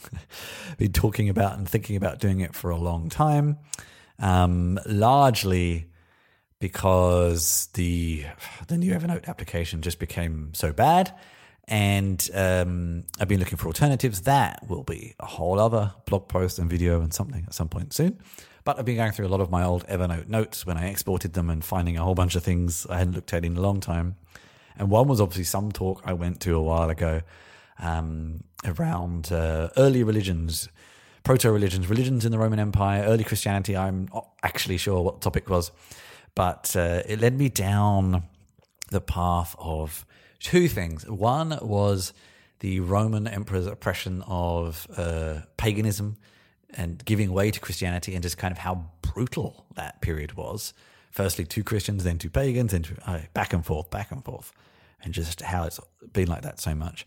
Been 0.78 0.92
talking 0.92 1.28
about 1.28 1.58
and 1.58 1.68
thinking 1.68 1.96
about 1.96 2.20
doing 2.20 2.40
it 2.40 2.54
for 2.54 2.70
a 2.70 2.76
long 2.76 3.08
time, 3.08 3.58
um, 4.18 4.78
largely 4.86 5.86
because 6.58 7.68
the 7.74 8.24
the 8.68 8.76
new 8.76 8.92
Evernote 8.92 9.26
application 9.26 9.82
just 9.82 9.98
became 9.98 10.50
so 10.54 10.72
bad, 10.72 11.14
and 11.68 12.28
um, 12.34 13.04
I've 13.20 13.28
been 13.28 13.40
looking 13.40 13.58
for 13.58 13.66
alternatives. 13.66 14.22
That 14.22 14.68
will 14.68 14.84
be 14.84 15.14
a 15.20 15.26
whole 15.26 15.58
other 15.60 15.92
blog 16.06 16.28
post 16.28 16.58
and 16.58 16.70
video 16.70 17.00
and 17.00 17.12
something 17.12 17.44
at 17.46 17.54
some 17.54 17.68
point 17.68 17.92
soon. 17.92 18.18
But 18.64 18.80
I've 18.80 18.84
been 18.84 18.96
going 18.96 19.12
through 19.12 19.26
a 19.26 19.28
lot 19.28 19.40
of 19.40 19.48
my 19.50 19.62
old 19.62 19.86
Evernote 19.86 20.28
notes 20.28 20.66
when 20.66 20.76
I 20.76 20.88
exported 20.88 21.34
them 21.34 21.50
and 21.50 21.64
finding 21.64 21.96
a 21.96 22.02
whole 22.02 22.16
bunch 22.16 22.34
of 22.34 22.42
things 22.42 22.84
I 22.90 22.98
hadn't 22.98 23.14
looked 23.14 23.32
at 23.32 23.44
in 23.44 23.56
a 23.56 23.60
long 23.60 23.78
time. 23.78 24.16
And 24.76 24.90
one 24.90 25.06
was 25.06 25.20
obviously 25.20 25.44
some 25.44 25.70
talk 25.70 26.02
I 26.04 26.14
went 26.14 26.40
to 26.40 26.56
a 26.56 26.62
while 26.62 26.90
ago 26.90 27.22
um, 27.78 28.42
around 28.64 29.30
uh, 29.30 29.68
early 29.76 30.02
religions, 30.02 30.68
proto 31.22 31.50
religions, 31.52 31.88
religions 31.88 32.24
in 32.24 32.32
the 32.32 32.38
Roman 32.38 32.58
Empire, 32.58 33.04
early 33.04 33.24
Christianity. 33.24 33.76
I'm 33.76 34.08
not 34.12 34.28
actually 34.42 34.78
sure 34.78 35.00
what 35.00 35.20
the 35.20 35.24
topic 35.24 35.48
was, 35.48 35.70
but 36.36 36.76
uh, 36.76 37.02
it 37.08 37.20
led 37.20 37.36
me 37.36 37.48
down 37.48 38.22
the 38.90 39.00
path 39.00 39.56
of 39.58 40.06
two 40.38 40.68
things. 40.68 41.04
One 41.10 41.58
was 41.60 42.12
the 42.60 42.78
Roman 42.80 43.26
emperor's 43.26 43.66
oppression 43.66 44.22
of 44.28 44.86
uh, 44.96 45.40
paganism 45.56 46.16
and 46.70 47.04
giving 47.04 47.32
way 47.32 47.50
to 47.50 47.58
Christianity 47.58 48.14
and 48.14 48.22
just 48.22 48.38
kind 48.38 48.52
of 48.52 48.58
how 48.58 48.90
brutal 49.02 49.66
that 49.74 50.00
period 50.00 50.36
was. 50.36 50.72
Firstly, 51.10 51.44
two 51.46 51.64
Christians, 51.64 52.04
then 52.04 52.18
two 52.18 52.30
pagans, 52.30 52.70
then 52.72 52.82
two, 52.82 52.96
uh, 53.06 53.20
back 53.32 53.52
and 53.52 53.64
forth, 53.64 53.90
back 53.90 54.12
and 54.12 54.22
forth, 54.22 54.52
and 55.02 55.14
just 55.14 55.40
how 55.40 55.64
it's 55.64 55.80
been 56.12 56.28
like 56.28 56.42
that 56.42 56.60
so 56.60 56.74
much. 56.74 57.06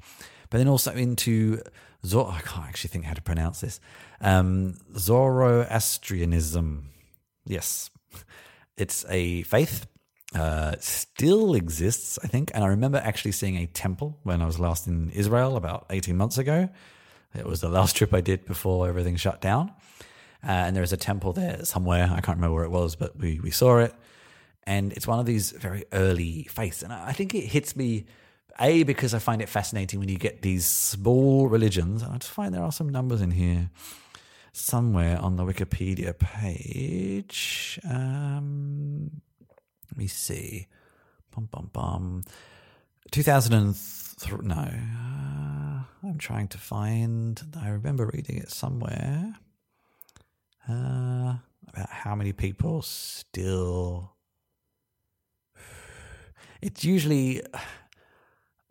But 0.50 0.58
then 0.58 0.68
also 0.68 0.92
into 0.92 1.62
Zor- 2.04 2.32
I 2.32 2.42
can't 2.42 2.66
actually 2.68 2.90
think 2.90 3.06
how 3.06 3.14
to 3.14 3.22
pronounce 3.22 3.62
this. 3.62 3.80
Um, 4.22 4.80
Zoroastrianism. 4.98 6.90
Yes, 7.46 7.92
it's 8.80 9.06
a 9.10 9.44
faith. 9.44 9.88
Uh, 10.34 10.76
still 10.80 11.56
exists, 11.56 12.20
I 12.24 12.28
think. 12.28 12.52
And 12.54 12.64
I 12.64 12.68
remember 12.68 13.00
actually 13.04 13.32
seeing 13.32 13.58
a 13.58 13.66
temple 13.66 14.20
when 14.24 14.42
I 14.42 14.46
was 14.46 14.60
last 14.60 14.88
in 14.88 15.10
Israel 15.10 15.56
about 15.56 15.88
18 15.90 16.16
months 16.16 16.38
ago. 16.38 16.70
It 17.36 17.46
was 17.46 17.62
the 17.62 17.70
last 17.78 17.96
trip 17.96 18.14
I 18.14 18.22
did 18.22 18.46
before 18.46 18.88
everything 18.88 19.16
shut 19.16 19.42
down. 19.42 19.72
Uh, 20.44 20.52
and 20.52 20.76
there 20.76 20.84
is 20.84 20.94
a 20.94 20.98
temple 20.98 21.34
there 21.34 21.66
somewhere. 21.66 22.06
I 22.06 22.22
can't 22.22 22.38
remember 22.38 22.56
where 22.56 22.64
it 22.64 22.72
was, 22.72 22.96
but 22.96 23.18
we, 23.18 23.40
we 23.40 23.52
saw 23.52 23.80
it. 23.80 23.94
And 24.64 24.94
it's 24.94 25.08
one 25.08 25.20
of 25.20 25.26
these 25.26 25.52
very 25.52 25.84
early 25.92 26.44
faiths. 26.44 26.84
And 26.84 26.94
I 26.94 27.12
think 27.12 27.34
it 27.34 27.46
hits 27.46 27.76
me, 27.76 28.06
A, 28.60 28.84
because 28.84 29.14
I 29.14 29.20
find 29.20 29.42
it 29.42 29.50
fascinating 29.50 30.00
when 30.00 30.10
you 30.10 30.18
get 30.18 30.44
these 30.44 30.66
small 30.66 31.48
religions. 31.48 32.04
I 32.04 32.18
just 32.18 32.32
find 32.32 32.54
there 32.54 32.64
are 32.64 32.72
some 32.72 32.88
numbers 32.88 33.22
in 33.22 33.32
here 33.32 33.72
somewhere 34.60 35.18
on 35.20 35.36
the 35.36 35.44
Wikipedia 35.44 36.18
page. 36.18 37.80
Um, 37.90 39.22
let 39.90 39.98
me 39.98 40.08
see. 40.08 40.68
Bum, 41.34 41.48
bum, 41.52 41.70
bum. 41.72 42.24
2003, 43.12 44.40
no. 44.44 44.56
Uh, 44.56 46.08
I'm 46.08 46.18
trying 46.18 46.48
to 46.50 46.58
find, 46.58 47.42
I 47.60 47.70
remember 47.70 48.10
reading 48.14 48.38
it 48.38 48.52
somewhere 48.52 49.36
uh, 50.70 51.36
about 51.68 51.90
how 51.90 52.16
many 52.16 52.34
people 52.34 52.82
still. 52.82 54.14
It's 56.62 56.84
usually 56.84 57.42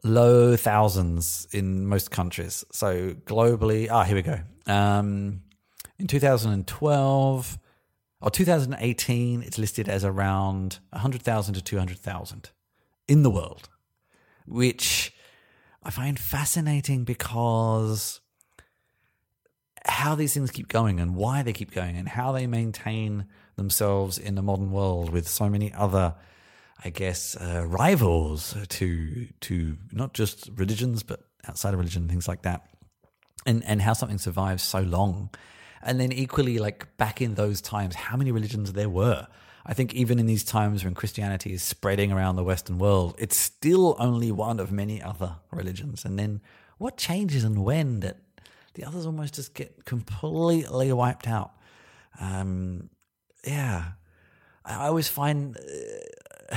low 0.05 0.57
thousands 0.57 1.48
in 1.53 1.87
most 1.87 2.11
countries. 2.11 2.64
So 2.70 3.14
globally, 3.14 3.88
ah, 3.90 4.05
here 4.05 4.16
we 4.16 4.22
go. 4.22 4.40
Um, 4.66 5.42
in 5.98 6.06
2012 6.06 7.58
or 8.20 8.30
2018, 8.30 9.42
it's 9.42 9.58
listed 9.58 9.88
as 9.88 10.04
around 10.04 10.78
100,000 10.90 11.54
to 11.54 11.62
200,000 11.62 12.50
in 13.06 13.22
the 13.22 13.30
world 13.30 13.68
which 14.48 15.14
I 15.82 15.90
find 15.90 16.18
fascinating 16.18 17.04
because 17.04 18.20
how 19.84 20.14
these 20.14 20.34
things 20.34 20.50
keep 20.50 20.68
going 20.68 21.00
and 21.00 21.14
why 21.14 21.42
they 21.42 21.52
keep 21.52 21.72
going 21.72 21.96
and 21.96 22.08
how 22.08 22.32
they 22.32 22.46
maintain 22.46 23.26
themselves 23.56 24.18
in 24.18 24.34
the 24.34 24.42
modern 24.42 24.70
world 24.70 25.11
with 25.11 25.28
so 25.28 25.48
many 25.48 25.72
other, 25.72 26.14
I 26.84 26.90
guess, 26.90 27.37
uh, 27.37 27.64
rivals 27.66 28.56
to 28.68 29.28
to 29.40 29.76
not 29.92 30.14
just 30.14 30.50
religions 30.54 31.02
but 31.02 31.20
outside 31.46 31.74
of 31.74 31.80
religion, 31.80 32.08
things 32.08 32.28
like 32.28 32.42
that, 32.42 32.68
and 33.46 33.64
and 33.64 33.80
how 33.80 33.92
something 33.92 34.18
survives 34.18 34.62
so 34.62 34.80
long, 34.80 35.30
and 35.82 36.00
then 36.00 36.12
equally 36.12 36.58
like 36.58 36.96
back 36.96 37.20
in 37.20 37.34
those 37.34 37.60
times, 37.60 37.94
how 37.94 38.16
many 38.16 38.30
religions 38.32 38.72
there 38.72 38.88
were 38.88 39.26
I 39.68 39.74
think 39.74 39.94
even 39.94 40.18
in 40.18 40.24
these 40.24 40.44
times 40.44 40.82
when 40.82 40.94
Christianity 40.94 41.52
is 41.52 41.62
spreading 41.62 42.10
around 42.10 42.36
the 42.36 42.42
Western 42.42 42.78
world, 42.78 43.14
it's 43.18 43.36
still 43.36 43.96
only 43.98 44.32
one 44.32 44.60
of 44.60 44.72
many 44.72 45.02
other 45.02 45.36
religions. 45.50 46.06
And 46.06 46.18
then 46.18 46.40
what 46.78 46.96
changes 46.96 47.44
and 47.44 47.62
when 47.62 48.00
that 48.00 48.16
the 48.72 48.84
others 48.84 49.04
almost 49.04 49.34
just 49.34 49.52
get 49.52 49.84
completely 49.84 50.90
wiped 50.90 51.28
out? 51.28 51.52
Um, 52.18 52.88
yeah, 53.46 53.92
I 54.64 54.86
always 54.86 55.08
find 55.08 55.58
uh, 56.50 56.56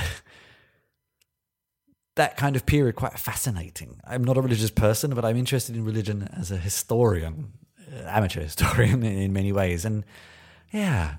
that 2.16 2.38
kind 2.38 2.56
of 2.56 2.64
period 2.64 2.96
quite 2.96 3.18
fascinating. 3.18 4.00
I'm 4.04 4.24
not 4.24 4.38
a 4.38 4.40
religious 4.40 4.70
person, 4.70 5.14
but 5.14 5.22
I'm 5.22 5.36
interested 5.36 5.76
in 5.76 5.84
religion 5.84 6.30
as 6.34 6.50
a 6.50 6.56
historian, 6.56 7.52
amateur 8.06 8.40
historian 8.42 9.02
in, 9.02 9.18
in 9.18 9.32
many 9.32 9.52
ways. 9.52 9.84
And 9.84 10.04
yeah, 10.72 11.16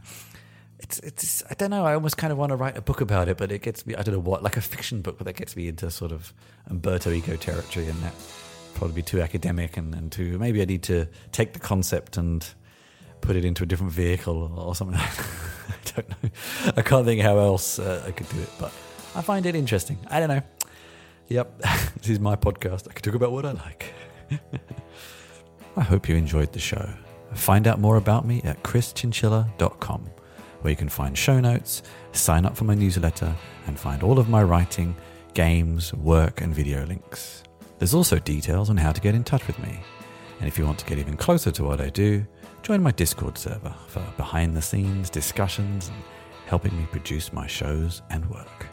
it's 0.80 1.00
it's 1.00 1.44
I 1.50 1.54
don't 1.54 1.72
know. 1.72 1.86
I 1.86 1.94
almost 1.94 2.18
kind 2.18 2.32
of 2.32 2.38
want 2.38 2.52
to 2.52 2.56
write 2.56 2.78
a 2.78 2.82
book 2.82 3.02
about 3.02 3.30
it, 3.30 3.38
but 3.38 3.52
it 3.52 3.62
gets 3.62 3.86
me 3.86 3.96
I 3.96 4.02
don't 4.02 4.14
know 4.14 4.20
what 4.20 4.44
like 4.44 4.58
a 4.58 4.62
fiction 4.62 5.02
book, 5.02 5.18
but 5.18 5.26
that 5.26 5.36
gets 5.36 5.56
me 5.56 5.68
into 5.68 5.90
sort 5.90 6.12
of 6.12 6.34
Umberto 6.68 7.12
Eco 7.12 7.36
territory, 7.36 7.88
and 7.88 8.02
that 8.04 8.14
probably 8.74 8.96
be 8.96 9.02
too 9.04 9.22
academic 9.22 9.78
and, 9.78 9.94
and 9.94 10.12
too 10.12 10.40
maybe 10.40 10.60
I 10.60 10.66
need 10.66 10.82
to 10.84 11.08
take 11.32 11.54
the 11.54 11.60
concept 11.60 12.18
and 12.18 12.44
put 13.22 13.36
it 13.36 13.46
into 13.46 13.64
a 13.64 13.66
different 13.66 13.92
vehicle 13.92 14.52
or 14.58 14.76
something. 14.76 14.98
I 15.00 15.92
don't 15.96 16.10
know. 16.10 16.30
I 16.76 16.82
can't 16.82 17.06
think 17.06 17.22
how 17.22 17.38
else 17.38 17.80
uh, 17.80 18.04
I 18.06 18.12
could 18.12 18.28
do 18.30 18.40
it, 18.40 18.50
but 18.60 18.74
I 19.16 19.22
find 19.22 19.46
it 19.46 19.56
interesting. 19.56 19.98
I 20.10 20.20
don't 20.20 20.30
know. 20.30 20.42
Yep, 21.30 21.60
this 21.98 22.10
is 22.10 22.20
my 22.20 22.36
podcast. 22.36 22.90
I 22.90 22.94
can 22.94 23.02
talk 23.02 23.16
about 23.16 23.32
what 23.32 23.46
I 23.46 23.52
like. 23.52 23.94
I 25.76 25.82
hope 25.82 26.08
you 26.08 26.16
enjoyed 26.16 26.54
the 26.54 26.60
show. 26.60 26.88
Find 27.34 27.68
out 27.68 27.80
more 27.80 27.98
about 27.98 28.26
me 28.26 28.42
at 28.44 28.62
chrischinchilla.com 28.64 30.10
where 30.64 30.72
you 30.72 30.78
can 30.78 30.90
find 30.90 31.18
show 31.18 31.40
notes, 31.40 31.84
sign 32.14 32.46
up 32.46 32.56
for 32.56 32.64
my 32.64 32.74
newsletter, 32.74 33.36
and 33.68 33.78
find 33.78 34.02
all 34.02 34.18
of 34.18 34.30
my 34.30 34.42
writing, 34.42 34.96
games, 35.34 35.94
work, 35.94 36.42
and 36.42 36.56
video 36.56 36.86
links. 36.86 37.44
There's 37.80 37.94
also 37.94 38.18
details 38.18 38.70
on 38.70 38.78
how 38.78 38.94
to 38.94 39.02
get 39.02 39.14
in 39.14 39.26
touch 39.26 39.46
with 39.46 39.60
me. 39.60 39.82
And 40.40 40.48
if 40.48 40.58
you 40.58 40.66
want 40.66 40.80
to 40.80 40.86
get 40.86 41.00
even 41.00 41.18
closer 41.18 41.52
to 41.52 41.64
what 41.64 41.82
I 41.82 41.90
do, 41.90 42.26
join 42.62 42.82
my 42.82 42.92
Discord 42.92 43.38
server 43.38 43.76
for 43.88 44.02
behind 44.16 44.56
the 44.56 44.62
scenes 44.62 45.10
discussions 45.10 45.90
and 45.90 45.98
helping 46.46 46.76
me 46.78 46.88
produce 46.92 47.34
my 47.34 47.46
shows 47.46 48.02
and 48.10 48.30
work. 48.30 48.73